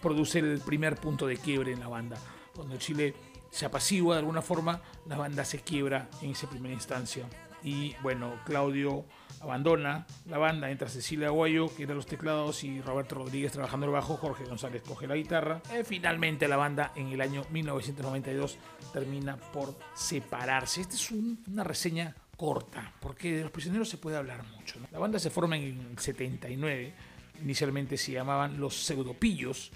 produce 0.03 0.39
el 0.39 0.61
primer 0.61 0.97
punto 0.97 1.27
de 1.27 1.37
quiebre 1.37 1.73
en 1.73 1.81
la 1.81 1.89
banda. 1.89 2.17
Cuando 2.55 2.77
Chile 2.77 3.15
se 3.51 3.67
apacigua 3.67 4.15
de 4.17 4.21
alguna 4.21 4.43
forma, 4.43 4.81
la 5.07 5.17
banda 5.17 5.45
se 5.45 5.61
quiebra 5.61 6.09
en 6.23 6.31
esa 6.31 6.49
primera 6.49 6.75
instancia. 6.75 7.25
Y 7.63 7.95
bueno, 8.03 8.35
Claudio 8.45 9.07
abandona 9.41 10.07
la 10.27 10.37
banda, 10.39 10.71
entra 10.71 10.89
Cecilia 10.89 11.29
Aguayo, 11.29 11.75
que 11.75 11.85
era 11.85 11.95
los 11.95 12.05
teclados, 12.07 12.63
y 12.65 12.81
Roberto 12.83 13.15
Rodríguez 13.15 13.53
trabajando 13.53 13.87
el 13.87 13.93
bajo, 13.93 14.17
Jorge 14.19 14.45
González 14.45 14.83
coge 14.83 15.07
la 15.07 15.17
guitarra. 15.17 15.63
Eh, 15.73 15.83
finalmente 15.85 16.47
la 16.47 16.57
banda 16.57 16.93
en 16.95 17.09
el 17.09 17.21
año 17.23 17.43
1992 17.51 18.59
termina 18.93 19.37
por 19.37 19.75
separarse. 19.95 20.83
Esta 20.83 20.95
es 20.95 21.11
un- 21.11 21.43
una 21.51 21.65
reseña 21.65 22.15
corta, 22.37 22.93
porque 23.01 23.37
de 23.37 23.43
los 23.45 23.51
prisioneros 23.51 23.89
se 23.89 23.97
puede 23.97 24.17
hablar 24.19 24.43
mucho. 24.45 24.79
¿no? 24.81 24.87
La 24.93 24.99
banda 24.99 25.19
se 25.19 25.31
forma 25.31 25.57
en 25.57 25.63
el 25.93 25.99
79, 25.99 26.93
inicialmente 27.43 27.97
se 27.97 28.13
llamaban 28.13 28.59
los 28.59 28.75
pseudopillos, 28.85 29.71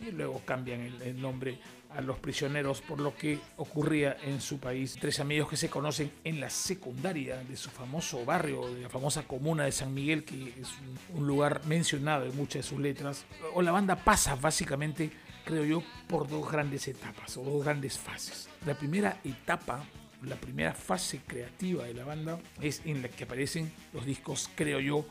y 0.00 0.10
luego 0.10 0.42
cambian 0.44 0.80
el, 0.80 1.02
el 1.02 1.20
nombre 1.20 1.58
a 1.90 2.00
los 2.02 2.18
prisioneros 2.18 2.82
por 2.82 3.00
lo 3.00 3.16
que 3.16 3.38
ocurría 3.56 4.18
en 4.22 4.40
su 4.40 4.58
país. 4.58 4.96
Tres 5.00 5.20
amigos 5.20 5.48
que 5.48 5.56
se 5.56 5.70
conocen 5.70 6.12
en 6.24 6.40
la 6.40 6.50
secundaria 6.50 7.38
de 7.38 7.56
su 7.56 7.70
famoso 7.70 8.24
barrio, 8.24 8.68
de 8.74 8.82
la 8.82 8.88
famosa 8.90 9.22
comuna 9.22 9.64
de 9.64 9.72
San 9.72 9.94
Miguel, 9.94 10.24
que 10.24 10.54
es 10.60 10.68
un, 11.12 11.20
un 11.20 11.26
lugar 11.26 11.64
mencionado 11.64 12.26
en 12.26 12.36
muchas 12.36 12.64
de 12.64 12.68
sus 12.68 12.80
letras. 12.80 13.24
O 13.54 13.62
la 13.62 13.72
banda 13.72 13.96
pasa 13.96 14.34
básicamente, 14.34 15.10
creo 15.46 15.64
yo, 15.64 15.82
por 16.06 16.28
dos 16.28 16.50
grandes 16.50 16.86
etapas 16.88 17.36
o 17.38 17.42
dos 17.42 17.64
grandes 17.64 17.98
fases. 17.98 18.50
La 18.66 18.74
primera 18.74 19.20
etapa 19.24 19.82
la 20.22 20.36
primera 20.36 20.72
fase 20.72 21.20
creativa 21.26 21.84
de 21.84 21.94
la 21.94 22.04
banda 22.04 22.38
es 22.60 22.82
en 22.84 23.02
la 23.02 23.08
que 23.08 23.24
aparecen 23.24 23.70
los 23.92 24.04
discos, 24.04 24.50
creo 24.54 24.80
yo, 24.80 25.06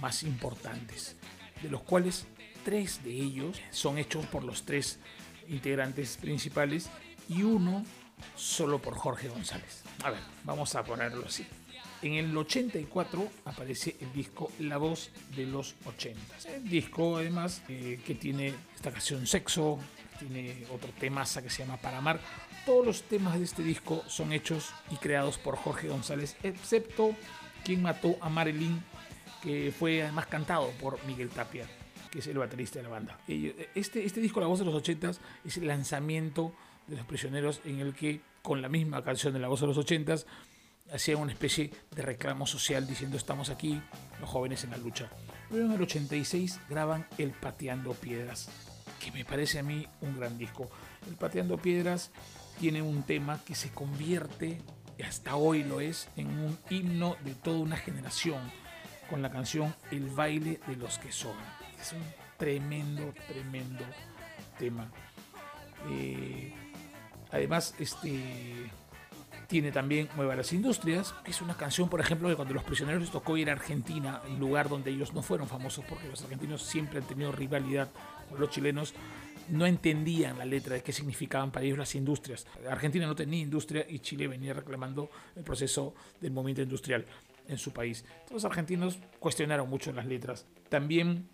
más 0.00 0.22
importantes, 0.22 1.16
de 1.62 1.70
los 1.70 1.82
cuales 1.82 2.26
tres 2.64 3.02
de 3.04 3.12
ellos 3.12 3.60
son 3.70 3.98
hechos 3.98 4.26
por 4.26 4.44
los 4.44 4.64
tres 4.64 4.98
integrantes 5.48 6.16
principales 6.16 6.88
y 7.28 7.42
uno 7.42 7.84
solo 8.36 8.80
por 8.80 8.94
Jorge 8.94 9.28
González. 9.28 9.82
A 10.02 10.10
ver, 10.10 10.20
vamos 10.44 10.74
a 10.74 10.84
ponerlo 10.84 11.26
así. 11.26 11.46
En 12.02 12.14
el 12.14 12.36
84 12.36 13.30
aparece 13.46 13.96
el 14.00 14.12
disco 14.12 14.52
La 14.58 14.76
Voz 14.76 15.10
de 15.34 15.46
los 15.46 15.74
80. 15.86 16.20
El 16.54 16.68
disco, 16.68 17.16
además, 17.16 17.62
eh, 17.68 17.98
que 18.04 18.14
tiene 18.14 18.52
esta 18.74 18.90
canción 18.90 19.26
Sexo, 19.26 19.78
tiene 20.18 20.66
otro 20.70 20.90
temaza 20.98 21.42
que 21.42 21.48
se 21.48 21.64
llama 21.64 21.78
Para 21.78 21.98
Amar. 21.98 22.20
Todos 22.66 22.84
los 22.84 23.02
temas 23.04 23.38
de 23.38 23.44
este 23.44 23.62
disco 23.62 24.04
son 24.06 24.32
hechos 24.32 24.70
y 24.90 24.96
creados 24.96 25.38
por 25.38 25.56
Jorge 25.56 25.88
González, 25.88 26.36
excepto 26.42 27.16
quien 27.64 27.82
mató 27.82 28.16
a 28.20 28.28
Marilyn, 28.28 28.84
que 29.44 29.72
fue 29.78 30.02
además 30.02 30.26
cantado 30.26 30.70
por 30.80 31.04
Miguel 31.04 31.28
Tapia, 31.28 31.66
que 32.10 32.18
es 32.20 32.26
el 32.26 32.38
baterista 32.38 32.78
de 32.78 32.84
la 32.84 32.88
banda. 32.88 33.18
Ellos- 33.28 33.54
Este, 33.74 34.04
este 34.04 34.20
disco, 34.20 34.40
La 34.40 34.46
Voz 34.46 34.58
de 34.58 34.64
los 34.64 34.74
80, 34.74 35.12
es 35.44 35.56
el 35.58 35.66
lanzamiento 35.68 36.52
de 36.86 36.96
Los 36.96 37.06
Prisioneros 37.06 37.60
en 37.64 37.80
el 37.80 37.94
que, 37.94 38.20
con 38.42 38.60
la 38.62 38.68
misma 38.68 39.02
canción 39.04 39.32
de 39.34 39.38
La 39.40 39.48
Voz 39.48 39.60
de 39.60 39.66
los 39.68 39.78
80, 39.78 40.14
hacían 40.92 41.18
una 41.18 41.32
especie 41.32 41.70
de 41.94 42.02
reclamo 42.02 42.46
social 42.46 42.86
diciendo 42.86 43.16
estamos 43.16 43.48
aquí, 43.50 43.80
los 44.20 44.28
jóvenes 44.28 44.64
en 44.64 44.70
la 44.70 44.76
lucha. 44.76 45.10
Luego 45.50 45.66
en 45.66 45.72
el 45.72 45.82
86 45.82 46.60
graban 46.68 47.06
El 47.18 47.30
Pateando 47.32 47.92
Piedras, 47.94 48.48
que 49.00 49.10
me 49.12 49.24
parece 49.24 49.58
a 49.58 49.62
mí 49.62 49.86
un 50.00 50.16
gran 50.18 50.36
disco. 50.38 50.70
El 51.08 51.16
Pateando 51.16 51.58
Piedras 51.58 52.10
tiene 52.60 52.80
un 52.82 53.02
tema 53.02 53.42
que 53.44 53.54
se 53.54 53.70
convierte, 53.70 54.60
y 54.98 55.02
hasta 55.02 55.36
hoy 55.36 55.64
lo 55.64 55.80
es, 55.80 56.08
en 56.16 56.28
un 56.28 56.58
himno 56.70 57.16
de 57.24 57.34
toda 57.34 57.58
una 57.58 57.76
generación, 57.76 58.40
con 59.08 59.22
la 59.22 59.30
canción 59.30 59.74
El 59.90 60.08
baile 60.10 60.60
de 60.66 60.76
los 60.76 60.98
que 60.98 61.12
sobran. 61.12 61.44
Es 61.80 61.92
un 61.92 62.02
tremendo, 62.36 63.12
tremendo 63.28 63.84
tema. 64.58 64.90
Eh, 65.90 66.52
además, 67.30 67.74
este 67.78 68.70
tiene 69.46 69.72
también 69.72 70.08
Mueva 70.16 70.34
las 70.34 70.52
Industrias, 70.52 71.14
que 71.24 71.30
es 71.30 71.42
una 71.42 71.56
canción, 71.56 71.88
por 71.88 72.00
ejemplo, 72.00 72.28
que 72.28 72.36
cuando 72.36 72.54
los 72.54 72.64
prisioneros 72.64 73.02
les 73.02 73.10
tocó 73.10 73.36
ir 73.36 73.50
a 73.50 73.52
Argentina, 73.52 74.22
el 74.26 74.38
lugar 74.38 74.68
donde 74.68 74.90
ellos 74.90 75.12
no 75.12 75.22
fueron 75.22 75.46
famosos, 75.48 75.84
porque 75.88 76.08
los 76.08 76.22
argentinos 76.22 76.62
siempre 76.62 76.98
han 76.98 77.06
tenido 77.06 77.30
rivalidad 77.30 77.90
con 78.30 78.40
los 78.40 78.50
chilenos, 78.50 78.94
no 79.50 79.66
entendían 79.66 80.38
la 80.38 80.46
letra 80.46 80.74
de 80.74 80.82
qué 80.82 80.92
significaban 80.92 81.50
para 81.50 81.66
ellos 81.66 81.76
las 81.76 81.94
industrias. 81.94 82.46
Argentina 82.68 83.06
no 83.06 83.14
tenía 83.14 83.42
industria 83.42 83.84
y 83.88 83.98
Chile 83.98 84.26
venía 84.26 84.54
reclamando 84.54 85.10
el 85.36 85.44
proceso 85.44 85.94
del 86.20 86.32
movimiento 86.32 86.62
industrial 86.62 87.04
en 87.48 87.58
su 87.58 87.72
país. 87.72 88.04
Los 88.30 88.44
argentinos 88.44 88.98
cuestionaron 89.18 89.68
mucho 89.68 89.92
las 89.92 90.06
letras. 90.06 90.46
También 90.68 91.28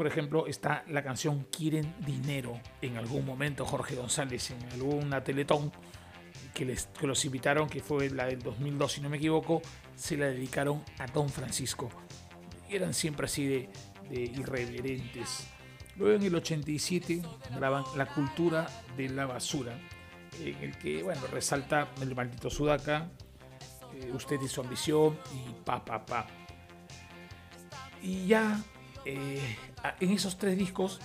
por 0.00 0.06
ejemplo, 0.06 0.46
está 0.46 0.82
la 0.88 1.02
canción 1.02 1.46
Quieren 1.54 1.94
Dinero. 2.06 2.58
En 2.80 2.96
algún 2.96 3.26
momento 3.26 3.66
Jorge 3.66 3.96
González, 3.96 4.50
en 4.50 4.62
alguna 4.72 5.22
teletón 5.22 5.70
que, 6.54 6.64
les, 6.64 6.86
que 6.86 7.06
los 7.06 7.22
invitaron, 7.26 7.68
que 7.68 7.80
fue 7.80 8.08
la 8.08 8.24
del 8.24 8.40
2002, 8.40 8.92
si 8.92 9.02
no 9.02 9.10
me 9.10 9.18
equivoco, 9.18 9.60
se 9.94 10.16
la 10.16 10.28
dedicaron 10.28 10.82
a 10.98 11.06
Don 11.06 11.28
Francisco. 11.28 11.90
Y 12.70 12.76
eran 12.76 12.94
siempre 12.94 13.26
así 13.26 13.46
de, 13.46 13.68
de 14.08 14.22
irreverentes. 14.22 15.46
Luego 15.96 16.16
en 16.16 16.22
el 16.22 16.34
87 16.34 17.20
graban 17.56 17.84
La 17.94 18.06
cultura 18.06 18.68
de 18.96 19.10
la 19.10 19.26
basura, 19.26 19.78
en 20.42 20.56
el 20.64 20.78
que, 20.78 21.02
bueno, 21.02 21.20
resalta 21.30 21.90
el 22.00 22.14
maldito 22.14 22.48
Sudaca, 22.48 23.10
eh, 24.00 24.12
Usted 24.12 24.40
y 24.40 24.48
su 24.48 24.60
ambición 24.60 25.18
y 25.32 25.52
pa, 25.64 25.84
pa, 25.84 26.04
pa. 26.04 26.26
Y 28.02 28.26
ya 28.26 28.60
eh, 29.04 29.56
en 30.00 30.10
esos 30.10 30.38
tres 30.38 30.56
discos 30.56 31.00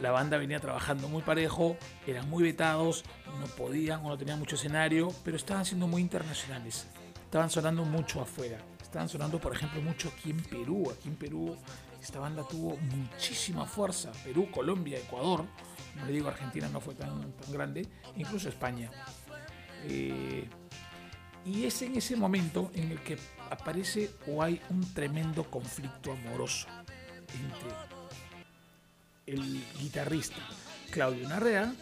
la 0.00 0.10
banda 0.10 0.38
venía 0.38 0.58
trabajando 0.58 1.08
muy 1.08 1.22
parejo, 1.22 1.76
eran 2.06 2.28
muy 2.28 2.42
vetados, 2.42 3.04
no 3.38 3.46
podían 3.46 4.04
o 4.04 4.08
no 4.08 4.18
tenían 4.18 4.38
mucho 4.38 4.56
escenario, 4.56 5.08
pero 5.24 5.36
estaban 5.36 5.64
siendo 5.64 5.86
muy 5.86 6.02
internacionales. 6.02 6.86
Estaban 7.24 7.50
sonando 7.50 7.84
mucho 7.84 8.20
afuera. 8.20 8.58
Estaban 8.82 9.08
sonando, 9.08 9.40
por 9.40 9.54
ejemplo, 9.54 9.80
mucho 9.82 10.08
aquí 10.08 10.30
en 10.30 10.42
Perú. 10.42 10.90
Aquí 10.90 11.08
en 11.08 11.16
Perú 11.16 11.56
esta 12.00 12.20
banda 12.20 12.46
tuvo 12.46 12.76
muchísima 12.76 13.66
fuerza. 13.66 14.12
Perú, 14.24 14.48
Colombia, 14.50 14.98
Ecuador. 14.98 15.44
No 15.96 16.06
le 16.06 16.12
digo 16.12 16.28
Argentina, 16.28 16.68
no 16.68 16.80
fue 16.80 16.94
tan, 16.94 17.32
tan 17.32 17.52
grande. 17.52 17.88
Incluso 18.16 18.48
España. 18.48 18.90
Eh, 19.84 20.48
y 21.46 21.64
es 21.64 21.82
en 21.82 21.96
ese 21.96 22.16
momento 22.16 22.70
en 22.74 22.92
el 22.92 23.00
que 23.00 23.18
aparece 23.50 24.10
o 24.26 24.42
hay 24.42 24.60
un 24.70 24.94
tremendo 24.94 25.44
conflicto 25.50 26.12
amoroso 26.12 26.66
entre 27.34 27.70
el 29.26 29.64
guitarrista 29.78 30.40
Claudio 30.90 31.28
Narrea, 31.28 31.74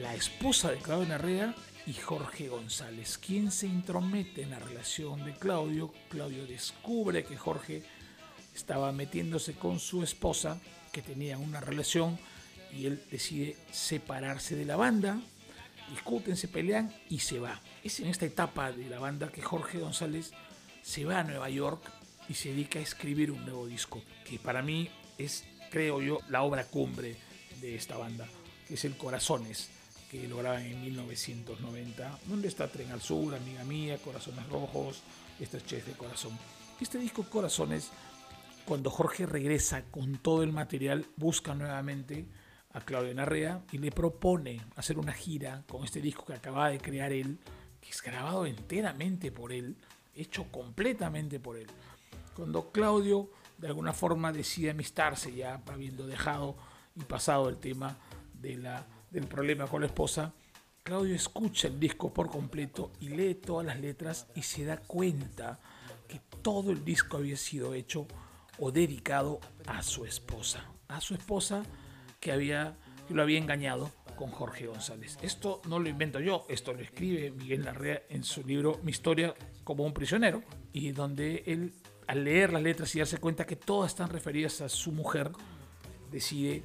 la 0.00 0.14
esposa 0.14 0.70
de 0.70 0.78
Claudio 0.78 1.08
Narrea 1.08 1.54
y 1.86 1.94
Jorge 1.94 2.48
González, 2.48 3.18
quien 3.18 3.50
se 3.50 3.66
intromete 3.66 4.42
en 4.42 4.50
la 4.50 4.60
relación 4.60 5.24
de 5.24 5.34
Claudio. 5.34 5.92
Claudio 6.08 6.46
descubre 6.46 7.24
que 7.24 7.36
Jorge 7.36 7.82
estaba 8.54 8.92
metiéndose 8.92 9.54
con 9.54 9.80
su 9.80 10.02
esposa, 10.02 10.60
que 10.92 11.02
tenían 11.02 11.40
una 11.40 11.60
relación, 11.60 12.18
y 12.72 12.86
él 12.86 13.02
decide 13.10 13.56
separarse 13.72 14.54
de 14.54 14.64
la 14.64 14.76
banda, 14.76 15.20
discuten, 15.92 16.36
se 16.36 16.48
pelean 16.48 16.92
y 17.08 17.20
se 17.20 17.38
va. 17.38 17.60
Es 17.84 18.00
en 18.00 18.08
esta 18.08 18.26
etapa 18.26 18.72
de 18.72 18.88
la 18.88 18.98
banda 18.98 19.30
que 19.30 19.42
Jorge 19.42 19.78
González 19.78 20.32
se 20.82 21.04
va 21.04 21.20
a 21.20 21.24
Nueva 21.24 21.48
York 21.48 21.82
y 22.28 22.34
se 22.34 22.48
dedica 22.48 22.78
a 22.78 22.82
escribir 22.82 23.30
un 23.30 23.44
nuevo 23.44 23.66
disco, 23.66 24.02
que 24.24 24.38
para 24.38 24.62
mí 24.62 24.88
es, 25.18 25.44
creo 25.70 26.00
yo, 26.00 26.20
la 26.28 26.42
obra 26.42 26.64
cumbre 26.64 27.16
de 27.60 27.76
esta 27.76 27.96
banda, 27.96 28.26
que 28.66 28.74
es 28.74 28.84
el 28.84 28.96
Corazones, 28.96 29.68
que 30.10 30.26
lo 30.28 30.38
graba 30.38 30.64
en 30.64 30.80
1990, 30.82 32.18
donde 32.26 32.48
está 32.48 32.68
Tren 32.68 32.90
al 32.90 33.02
Sur, 33.02 33.34
Amiga 33.34 33.64
Mía, 33.64 33.98
Corazones 33.98 34.46
Rojos, 34.48 35.02
Estrechez 35.40 35.86
de 35.86 35.92
Corazón. 35.92 36.32
Este 36.80 36.98
disco 36.98 37.24
Corazones, 37.24 37.90
cuando 38.64 38.90
Jorge 38.90 39.26
regresa 39.26 39.84
con 39.84 40.18
todo 40.18 40.42
el 40.42 40.52
material, 40.52 41.06
busca 41.16 41.54
nuevamente 41.54 42.26
a 42.72 42.80
Claudio 42.80 43.14
Narrea 43.14 43.62
y 43.72 43.78
le 43.78 43.90
propone 43.90 44.60
hacer 44.76 44.98
una 44.98 45.12
gira 45.12 45.62
con 45.68 45.84
este 45.84 46.00
disco 46.00 46.24
que 46.24 46.34
acaba 46.34 46.70
de 46.70 46.78
crear 46.78 47.12
él, 47.12 47.38
que 47.80 47.90
es 47.90 48.02
grabado 48.02 48.46
enteramente 48.46 49.30
por 49.30 49.52
él, 49.52 49.76
hecho 50.14 50.50
completamente 50.50 51.40
por 51.40 51.56
él. 51.56 51.66
Cuando 52.34 52.70
Claudio 52.70 53.30
de 53.58 53.68
alguna 53.68 53.92
forma 53.92 54.32
decide 54.32 54.70
amistarse 54.70 55.34
ya 55.34 55.62
habiendo 55.66 56.06
dejado 56.06 56.56
y 56.96 57.02
pasado 57.04 57.48
el 57.48 57.58
tema 57.58 57.96
del 58.40 59.26
problema 59.28 59.66
con 59.66 59.82
la 59.82 59.86
esposa, 59.86 60.32
Claudio 60.82 61.14
escucha 61.14 61.68
el 61.68 61.78
disco 61.78 62.12
por 62.12 62.28
completo 62.28 62.90
y 63.00 63.10
lee 63.10 63.36
todas 63.36 63.64
las 63.64 63.78
letras 63.78 64.26
y 64.34 64.42
se 64.42 64.64
da 64.64 64.78
cuenta 64.78 65.60
que 66.08 66.20
todo 66.42 66.72
el 66.72 66.84
disco 66.84 67.18
había 67.18 67.36
sido 67.36 67.74
hecho 67.74 68.06
o 68.58 68.72
dedicado 68.72 69.40
a 69.66 69.82
su 69.82 70.04
esposa, 70.04 70.64
a 70.88 71.00
su 71.00 71.14
esposa 71.14 71.62
que, 72.22 72.32
había, 72.32 72.76
lo 73.10 73.20
había 73.20 73.38
engañado 73.38 73.90
con 74.16 74.30
Jorge 74.30 74.68
González. 74.68 75.18
Esto 75.22 75.60
no 75.68 75.80
lo 75.80 75.88
invento 75.88 76.20
yo, 76.20 76.46
esto 76.48 76.72
lo 76.72 76.80
escribe 76.80 77.32
Miguel 77.32 77.64
Larrea 77.64 78.04
en 78.08 78.22
su 78.22 78.46
libro 78.46 78.78
Mi 78.84 78.92
historia 78.92 79.34
como 79.64 79.84
un 79.84 79.92
prisionero, 79.92 80.42
y 80.72 80.92
donde 80.92 81.42
él, 81.46 81.74
al 82.06 82.24
leer 82.24 82.52
las 82.52 82.62
letras 82.62 82.94
y 82.94 83.00
darse 83.00 83.18
cuenta 83.18 83.44
que 83.44 83.56
todas 83.56 83.90
están 83.90 84.08
referidas 84.08 84.60
a 84.60 84.68
su 84.68 84.92
mujer, 84.92 85.32
decide 86.12 86.62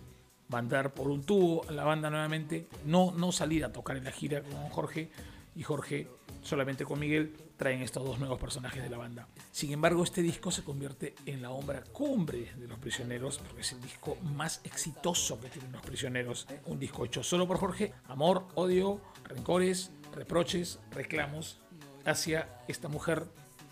mandar 0.48 0.94
por 0.94 1.10
un 1.10 1.24
tubo 1.24 1.68
a 1.68 1.72
la 1.72 1.84
banda 1.84 2.12
nuevamente, 2.12 2.68
no, 2.86 3.12
no 3.12 3.32
salir 3.32 3.66
a 3.66 3.74
tocar 3.74 3.98
en 3.98 4.04
la 4.04 4.12
gira 4.12 4.44
con 4.44 4.70
Jorge, 4.70 5.10
y 5.56 5.64
Jorge 5.64 6.08
solamente 6.42 6.86
con 6.86 7.00
Miguel 7.00 7.34
traen 7.58 7.82
estos 7.82 8.06
dos 8.06 8.20
nuevos 8.20 8.40
personajes 8.40 8.84
de 8.84 8.90
la 8.90 8.98
banda. 8.98 9.28
Sin 9.52 9.72
embargo, 9.72 10.04
este 10.04 10.22
disco 10.22 10.52
se 10.52 10.64
convierte 10.64 11.16
en 11.26 11.42
la 11.42 11.52
obra 11.52 11.84
cumbre 11.84 12.52
de 12.56 12.68
Los 12.68 12.80
Prisioneros, 12.80 13.40
porque 13.40 13.62
es 13.62 13.72
el 13.74 13.82
disco 13.82 14.18
más 14.24 14.62
exitoso 14.64 15.40
que 15.40 15.50
tienen 15.50 15.72
Los 15.72 15.82
Prisioneros. 15.82 16.48
Un 16.66 16.80
disco 16.80 17.06
hecho 17.06 17.24
solo 17.24 17.48
por 17.48 17.58
Jorge, 17.58 17.94
amor, 18.08 18.48
odio, 18.56 19.02
rencores, 19.24 19.92
reproches, 20.14 20.80
reclamos 20.92 21.60
hacia 22.06 22.50
esta 22.68 22.88
mujer, 22.88 23.26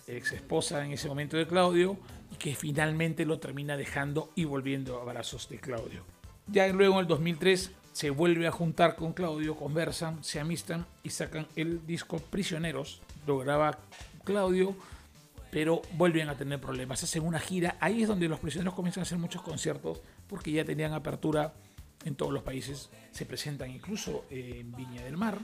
ex 0.08 0.32
esposa 0.34 0.86
en 0.86 0.91
ese 0.91 1.08
momento 1.08 1.38
de 1.38 1.47
Claudio, 1.47 1.97
y 2.32 2.36
que 2.36 2.56
finalmente 2.56 3.25
lo 3.25 3.39
termina 3.39 3.78
dejando 3.78 4.32
y 4.36 4.45
volviendo 4.45 4.99
a 4.99 5.06
brazos 5.06 5.47
de 5.49 5.60
Claudio. 5.60 6.04
Ya 6.47 6.67
luego 6.67 6.95
en 6.95 6.99
el 7.01 7.08
2003 7.08 7.71
se 7.95 8.10
vuelve 8.10 8.45
a 8.45 8.51
juntar 8.51 8.97
con 8.97 9.13
Claudio, 9.13 9.55
conversan, 9.55 10.21
se 10.21 10.41
amistan 10.41 10.86
y 11.01 11.12
sacan 11.12 11.47
el 11.55 11.88
disco 11.88 12.19
Prisioneros. 12.19 13.01
Lo 13.25 13.38
graba 13.38 13.79
Claudio, 14.25 14.75
pero 15.49 15.81
vuelven 15.93 16.27
a 16.27 16.36
tener 16.36 16.60
problemas. 16.60 17.01
Hacen 17.01 17.23
una 17.23 17.39
gira. 17.39 17.77
Ahí 17.79 18.01
es 18.01 18.10
donde 18.10 18.27
los 18.27 18.41
prisioneros 18.41 18.73
comienzan 18.73 18.99
a 18.99 19.03
hacer 19.03 19.17
muchos 19.17 19.41
conciertos 19.41 20.01
porque 20.27 20.51
ya 20.51 20.65
tenían 20.65 20.91
apertura 20.91 21.53
en 22.03 22.15
todos 22.15 22.34
los 22.34 22.43
países. 22.43 22.89
Se 23.12 23.25
presentan 23.25 23.71
incluso 23.71 24.25
en 24.29 24.75
Viña 24.75 25.01
del 25.01 25.15
Mar. 25.15 25.39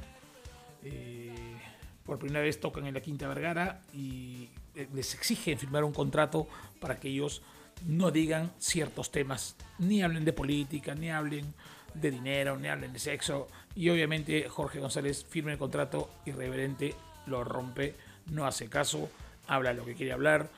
Eh, 0.84 1.58
por 2.06 2.20
primera 2.20 2.42
vez 2.42 2.60
tocan 2.60 2.86
en 2.86 2.94
la 2.94 3.00
Quinta 3.00 3.30
Vergara 3.30 3.80
y 3.94 4.50
eh, 4.76 4.90
les 4.94 5.16
exigen 5.16 5.58
firmar 5.58 5.86
un 5.86 5.94
contrato 5.94 6.50
para 6.82 7.00
que 7.00 7.08
ellos 7.08 7.44
no 7.88 8.12
digan 8.12 8.52
ciertos 8.60 9.10
temas, 9.10 9.56
ni 9.80 10.04
hablen 10.04 10.26
de 10.26 10.34
política, 10.34 10.96
ni 10.96 11.10
hablen 11.10 11.54
de 11.94 12.12
dinero, 12.12 12.58
ni 12.58 12.68
hablen 12.68 12.94
de 12.94 13.00
sexo. 13.00 13.48
Y 13.76 13.90
obviamente 13.90 14.48
Jorge 14.50 14.80
González 14.80 15.26
firma 15.28 15.52
el 15.52 15.58
contrato 15.58 16.10
irreverente, 16.26 16.96
lo 17.26 17.44
rompe, 17.44 17.96
no 18.28 18.46
hace 18.46 18.70
caso, 18.70 19.10
habla 19.48 19.74
lo 19.74 19.86
que 19.86 19.96
quiere 19.96 20.14
hablar. 20.14 20.50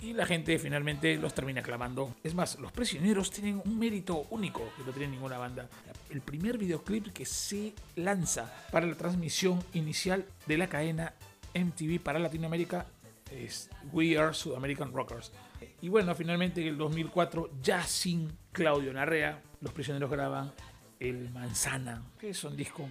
Y 0.00 0.12
la 0.12 0.26
gente 0.26 0.58
finalmente 0.60 1.16
los 1.16 1.34
termina 1.34 1.60
clamando. 1.60 2.14
Es 2.22 2.34
más, 2.34 2.58
los 2.60 2.70
prisioneros 2.70 3.32
tienen 3.32 3.60
un 3.64 3.78
mérito 3.78 4.26
único 4.30 4.62
que 4.76 4.84
no 4.84 4.92
tiene 4.92 5.08
ninguna 5.08 5.38
banda. 5.38 5.68
El 6.08 6.20
primer 6.20 6.56
videoclip 6.56 7.12
que 7.12 7.26
se 7.26 7.74
lanza 7.96 8.52
para 8.70 8.86
la 8.86 8.94
transmisión 8.94 9.62
inicial 9.74 10.24
de 10.46 10.56
la 10.56 10.68
cadena 10.68 11.14
MTV 11.52 12.00
para 12.00 12.20
Latinoamérica 12.20 12.86
es 13.32 13.68
We 13.92 14.16
Are 14.16 14.32
Sudamerican 14.32 14.92
Rockers. 14.92 15.32
Y 15.80 15.88
bueno, 15.88 16.14
finalmente 16.14 16.60
en 16.60 16.68
el 16.68 16.78
2004, 16.78 17.50
ya 17.62 17.82
sin 17.82 18.32
Claudio 18.52 18.92
Narrea, 18.92 19.42
los 19.60 19.72
prisioneros 19.72 20.10
graban 20.10 20.52
El 21.00 21.30
Manzana, 21.30 22.02
que 22.18 22.30
es 22.30 22.44
un 22.44 22.56
disco 22.56 22.88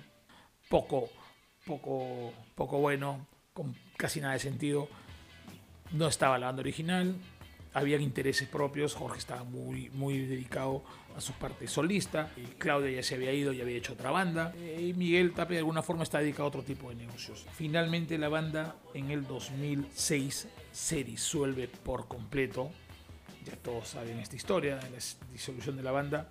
poco, 0.69 1.09
poco, 1.65 2.33
poco 2.55 2.79
bueno, 2.79 3.27
con 3.53 3.75
casi 3.97 4.21
nada 4.21 4.33
de 4.33 4.39
sentido. 4.39 4.87
No 5.91 6.07
estaba 6.07 6.37
la 6.37 6.47
banda 6.47 6.61
original, 6.61 7.15
habían 7.73 8.01
intereses 8.01 8.47
propios, 8.47 8.95
Jorge 8.95 9.19
estaba 9.19 9.43
muy, 9.43 9.89
muy 9.91 10.25
dedicado 10.25 10.83
a 11.15 11.21
su 11.21 11.33
parte 11.33 11.67
solista, 11.67 12.31
Claudia 12.57 12.91
ya 12.91 13.03
se 13.03 13.15
había 13.15 13.31
ido 13.33 13.53
y 13.53 13.61
había 13.61 13.77
hecho 13.77 13.93
otra 13.93 14.11
banda, 14.11 14.53
y 14.57 14.93
Miguel 14.93 15.33
Tapia 15.33 15.55
de 15.55 15.59
alguna 15.59 15.81
forma 15.81 16.03
está 16.03 16.19
dedicado 16.19 16.45
a 16.45 16.47
otro 16.47 16.63
tipo 16.63 16.89
de 16.89 16.95
negocios. 16.95 17.45
Finalmente 17.53 18.17
la 18.17 18.29
banda 18.29 18.75
en 18.93 19.11
el 19.11 19.25
2006 19.25 20.47
se 20.71 21.03
disuelve 21.03 21.67
por 21.67 22.07
completo, 22.07 22.71
ya 23.45 23.55
todos 23.55 23.89
saben 23.89 24.19
esta 24.19 24.35
historia, 24.35 24.75
la 24.75 25.31
disolución 25.31 25.77
de 25.77 25.83
la 25.83 25.91
banda, 25.91 26.29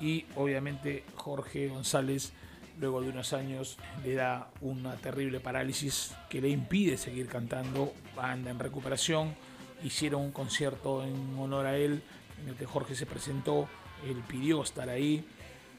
y 0.00 0.26
obviamente 0.36 1.04
Jorge 1.14 1.68
González 1.68 2.32
luego 2.78 3.00
de 3.00 3.10
unos 3.10 3.32
años 3.32 3.78
le 4.04 4.14
da 4.14 4.50
una 4.60 4.96
terrible 4.96 5.40
parálisis 5.40 6.14
que 6.28 6.40
le 6.40 6.48
impide 6.48 6.96
seguir 6.96 7.28
cantando, 7.28 7.92
anda 8.16 8.50
en 8.50 8.58
recuperación, 8.58 9.34
hicieron 9.84 10.22
un 10.22 10.32
concierto 10.32 11.04
en 11.04 11.38
honor 11.38 11.66
a 11.66 11.76
él, 11.76 12.02
en 12.42 12.48
el 12.48 12.54
que 12.54 12.66
Jorge 12.66 12.94
se 12.94 13.06
presentó, 13.06 13.68
él 14.06 14.22
pidió 14.26 14.62
estar 14.62 14.88
ahí, 14.88 15.24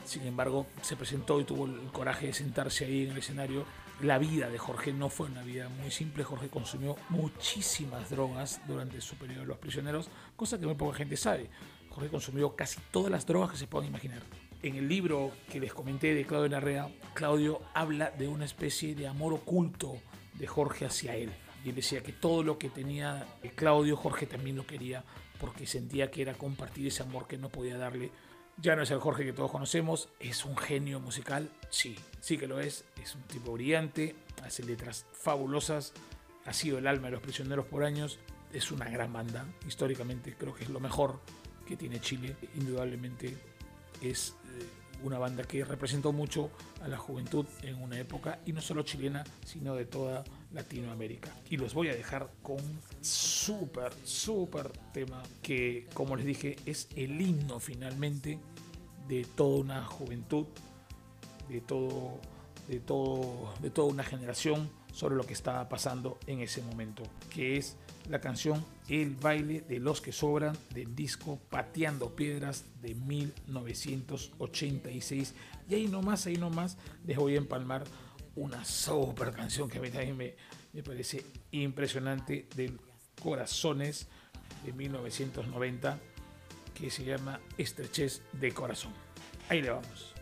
sin 0.06 0.26
embargo 0.26 0.68
se 0.82 0.96
presentó 0.96 1.40
y 1.40 1.44
tuvo 1.44 1.66
el 1.66 1.92
coraje 1.92 2.28
de 2.28 2.34
sentarse 2.34 2.86
ahí 2.86 3.06
en 3.06 3.12
el 3.12 3.18
escenario. 3.18 3.66
La 4.02 4.18
vida 4.18 4.50
de 4.50 4.58
Jorge 4.58 4.92
no 4.92 5.10
fue 5.10 5.28
una 5.28 5.44
vida 5.44 5.70
muy 5.70 5.92
simple, 5.92 6.24
Jorge 6.24 6.50
consumió 6.50 6.96
muchísimas 7.10 8.10
drogas 8.10 8.60
durante 8.68 9.00
su 9.02 9.16
periodo 9.16 9.42
de 9.42 9.48
los 9.48 9.58
prisioneros, 9.58 10.10
cosa 10.36 10.60
que 10.60 10.66
muy 10.66 10.76
poca 10.76 10.98
gente 10.98 11.16
sabe. 11.16 11.50
Jorge 11.94 12.10
consumió 12.10 12.56
casi 12.56 12.80
todas 12.92 13.12
las 13.12 13.26
drogas 13.26 13.52
que 13.52 13.58
se 13.58 13.68
puedan 13.68 13.90
imaginar. 13.90 14.22
En 14.64 14.76
el 14.76 14.88
libro 14.88 15.32
que 15.52 15.60
les 15.60 15.74
comenté 15.74 16.16
de 16.16 16.26
Claudio 16.26 16.50
Narrea, 16.50 16.90
Claudio 17.14 17.62
habla 17.74 18.10
de 18.12 18.28
una 18.28 18.46
especie 18.46 18.96
de 18.96 19.08
amor 19.08 19.34
oculto 19.34 19.98
de 20.34 20.48
Jorge 20.48 20.86
hacia 20.86 21.16
él. 21.16 21.32
Y 21.64 21.70
él 21.70 21.76
decía 21.76 22.02
que 22.02 22.12
todo 22.12 22.44
lo 22.44 22.58
que 22.58 22.70
tenía 22.70 23.28
Claudio, 23.56 23.96
Jorge 23.96 24.26
también 24.26 24.56
lo 24.56 24.66
quería, 24.66 25.04
porque 25.40 25.68
sentía 25.68 26.10
que 26.10 26.24
era 26.24 26.34
compartir 26.34 26.88
ese 26.88 27.04
amor 27.04 27.28
que 27.28 27.38
no 27.38 27.50
podía 27.50 27.78
darle. 27.78 28.12
Ya 28.58 28.76
no 28.76 28.82
es 28.82 28.92
el 28.92 29.00
Jorge 29.00 29.26
que 29.26 29.34
todos 29.34 29.52
conocemos, 29.52 30.10
es 30.20 30.46
un 30.46 30.58
genio 30.58 31.00
musical, 31.00 31.50
sí, 31.70 31.96
sí 32.22 32.38
que 32.38 32.48
lo 32.48 32.60
es, 32.60 32.86
es 33.02 33.16
un 33.16 33.24
tipo 33.24 33.54
brillante, 33.54 34.16
hace 34.44 34.64
letras 34.64 35.06
fabulosas, 35.12 35.94
ha 36.46 36.54
sido 36.54 36.78
el 36.78 36.88
alma 36.88 37.08
de 37.08 37.14
los 37.14 37.22
prisioneros 37.22 37.66
por 37.66 37.84
años, 37.84 38.20
es 38.52 38.72
una 38.72 38.90
gran 38.90 39.12
banda, 39.12 39.46
históricamente 39.68 40.36
creo 40.38 40.54
que 40.54 40.64
es 40.64 40.70
lo 40.70 40.80
mejor 40.80 41.20
que 41.66 41.78
tiene 41.78 42.00
Chile, 42.00 42.36
indudablemente 42.56 43.38
es 44.02 44.36
eh, 44.46 44.66
una 45.04 45.18
banda 45.18 45.44
que 45.44 45.64
representó 45.66 46.12
mucho 46.12 46.50
a 46.82 46.88
la 46.88 46.98
juventud 46.98 47.46
en 47.62 47.82
una 47.82 48.00
época, 48.00 48.40
y 48.46 48.54
no 48.54 48.62
solo 48.62 48.84
chilena, 48.84 49.24
sino 49.46 49.76
de 49.76 49.86
toda 49.86 50.24
Latinoamérica. 50.52 51.30
Y 51.50 51.58
los 51.58 51.74
voy 51.74 51.90
a 51.90 51.96
dejar 51.96 52.30
con 52.42 52.60
súper, 53.02 53.92
súper 54.04 54.72
tema 54.94 55.22
que, 55.42 55.88
como 55.94 56.16
les 56.16 56.26
dije, 56.26 56.56
es 56.66 56.88
el 56.96 57.20
himno 57.20 57.60
finalmente 57.60 58.40
de 59.08 59.26
toda 59.36 59.60
una 59.60 59.86
juventud, 59.86 60.46
de 61.50 61.62
todo, 61.62 62.20
de 62.68 62.80
todo, 62.80 63.54
de 63.62 63.70
toda 63.70 63.88
una 63.90 64.04
generación 64.04 64.70
sobre 64.94 65.16
lo 65.16 65.26
que 65.26 65.34
estaba 65.34 65.68
pasando 65.68 66.18
en 66.28 66.40
ese 66.40 66.62
momento, 66.62 67.04
que 67.30 67.58
es 67.58 67.76
la 68.10 68.22
canción 68.22 68.66
El 68.88 69.16
baile 69.16 69.62
de 69.62 69.80
los 69.80 70.00
que 70.02 70.12
sobran 70.12 70.56
del 70.74 70.94
disco 70.96 71.40
Pateando 71.50 72.16
Piedras 72.16 72.66
de 72.82 72.94
1986. 72.96 75.34
Y 75.70 75.76
ahí 75.76 75.88
nomás, 75.88 76.26
ahí 76.28 76.38
nomás 76.38 76.78
les 77.06 77.18
voy 77.18 77.36
a 77.36 77.40
empalmar 77.40 77.84
una 78.36 78.64
super 78.66 79.32
canción 79.32 79.70
que 79.70 79.78
a 79.80 79.82
mí 79.82 79.90
también 79.90 80.18
me, 80.18 80.36
me 80.74 80.84
parece 80.84 81.26
impresionante 81.52 82.48
del 82.56 82.80
Corazones 83.22 84.08
de 84.66 84.74
1990 84.74 86.00
que 86.74 86.90
se 86.90 87.04
llama 87.04 87.40
Estrechez 87.58 88.24
de 88.34 88.52
Corazón. 88.52 88.92
Ahí 89.50 89.62
le 89.62 89.70
vamos. 89.70 90.14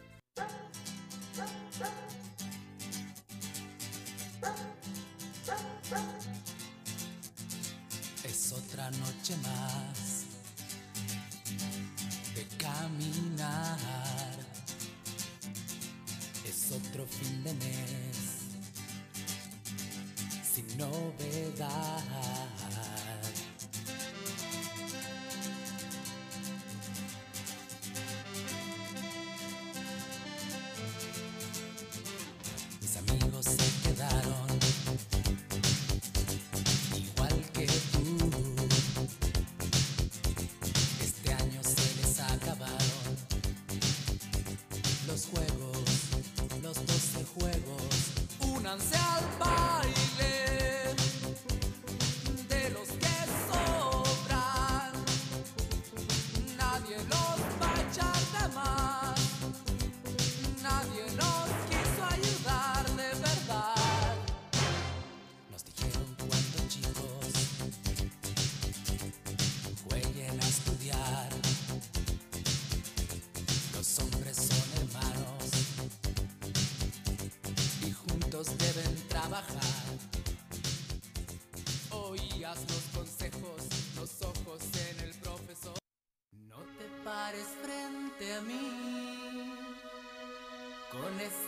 Otra 9.21 9.36
noche 9.36 10.01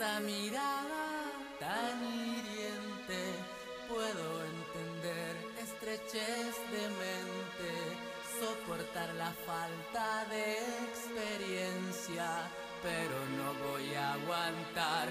esa 0.04 0.20
mirada 0.20 1.06
tan 1.58 1.96
hiriente. 2.02 3.20
Puedo 3.88 4.44
entender 4.44 5.36
estrechez 5.62 6.56
de 6.72 6.88
mente, 7.02 7.72
soportar 8.40 9.14
la 9.14 9.32
falta 9.46 10.24
de 10.30 10.58
experiencia, 10.88 12.26
pero 12.82 13.16
no 13.38 13.70
voy 13.70 13.94
a 13.94 14.14
aguantar 14.14 15.08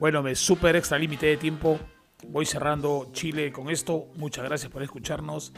Bueno, 0.00 0.22
me 0.22 0.34
super 0.34 0.76
extra 0.76 0.98
límite 0.98 1.26
de 1.26 1.36
tiempo. 1.36 1.78
Voy 2.26 2.46
cerrando 2.46 3.10
Chile 3.12 3.52
con 3.52 3.68
esto. 3.68 4.06
Muchas 4.14 4.46
gracias 4.46 4.72
por 4.72 4.82
escucharnos. 4.82 5.52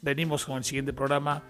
Venimos 0.00 0.46
con 0.46 0.58
el 0.58 0.62
siguiente 0.62 0.92
programa. 0.92 1.42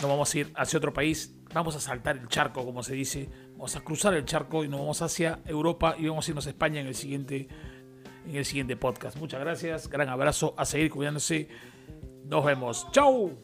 Nos 0.00 0.10
vamos 0.10 0.34
a 0.34 0.38
ir 0.38 0.52
hacia 0.56 0.78
otro 0.78 0.92
país. 0.92 1.36
Vamos 1.54 1.76
a 1.76 1.80
saltar 1.80 2.16
el 2.16 2.26
charco, 2.26 2.64
como 2.64 2.82
se 2.82 2.94
dice. 2.94 3.30
Vamos 3.52 3.76
a 3.76 3.80
cruzar 3.80 4.12
el 4.14 4.24
charco 4.24 4.64
y 4.64 4.68
nos 4.68 4.80
vamos 4.80 5.02
hacia 5.02 5.38
Europa 5.46 5.94
y 5.96 6.08
vamos 6.08 6.26
a 6.26 6.30
irnos 6.32 6.48
a 6.48 6.50
España 6.50 6.80
en 6.80 6.88
el 6.88 6.96
siguiente, 6.96 7.46
en 8.26 8.34
el 8.34 8.44
siguiente 8.44 8.76
podcast. 8.76 9.16
Muchas 9.18 9.38
gracias. 9.38 9.88
Gran 9.88 10.08
abrazo. 10.08 10.54
A 10.58 10.64
seguir 10.64 10.90
cuidándose. 10.90 11.46
Nos 12.24 12.44
vemos. 12.44 12.88
¡Chau! 12.90 13.38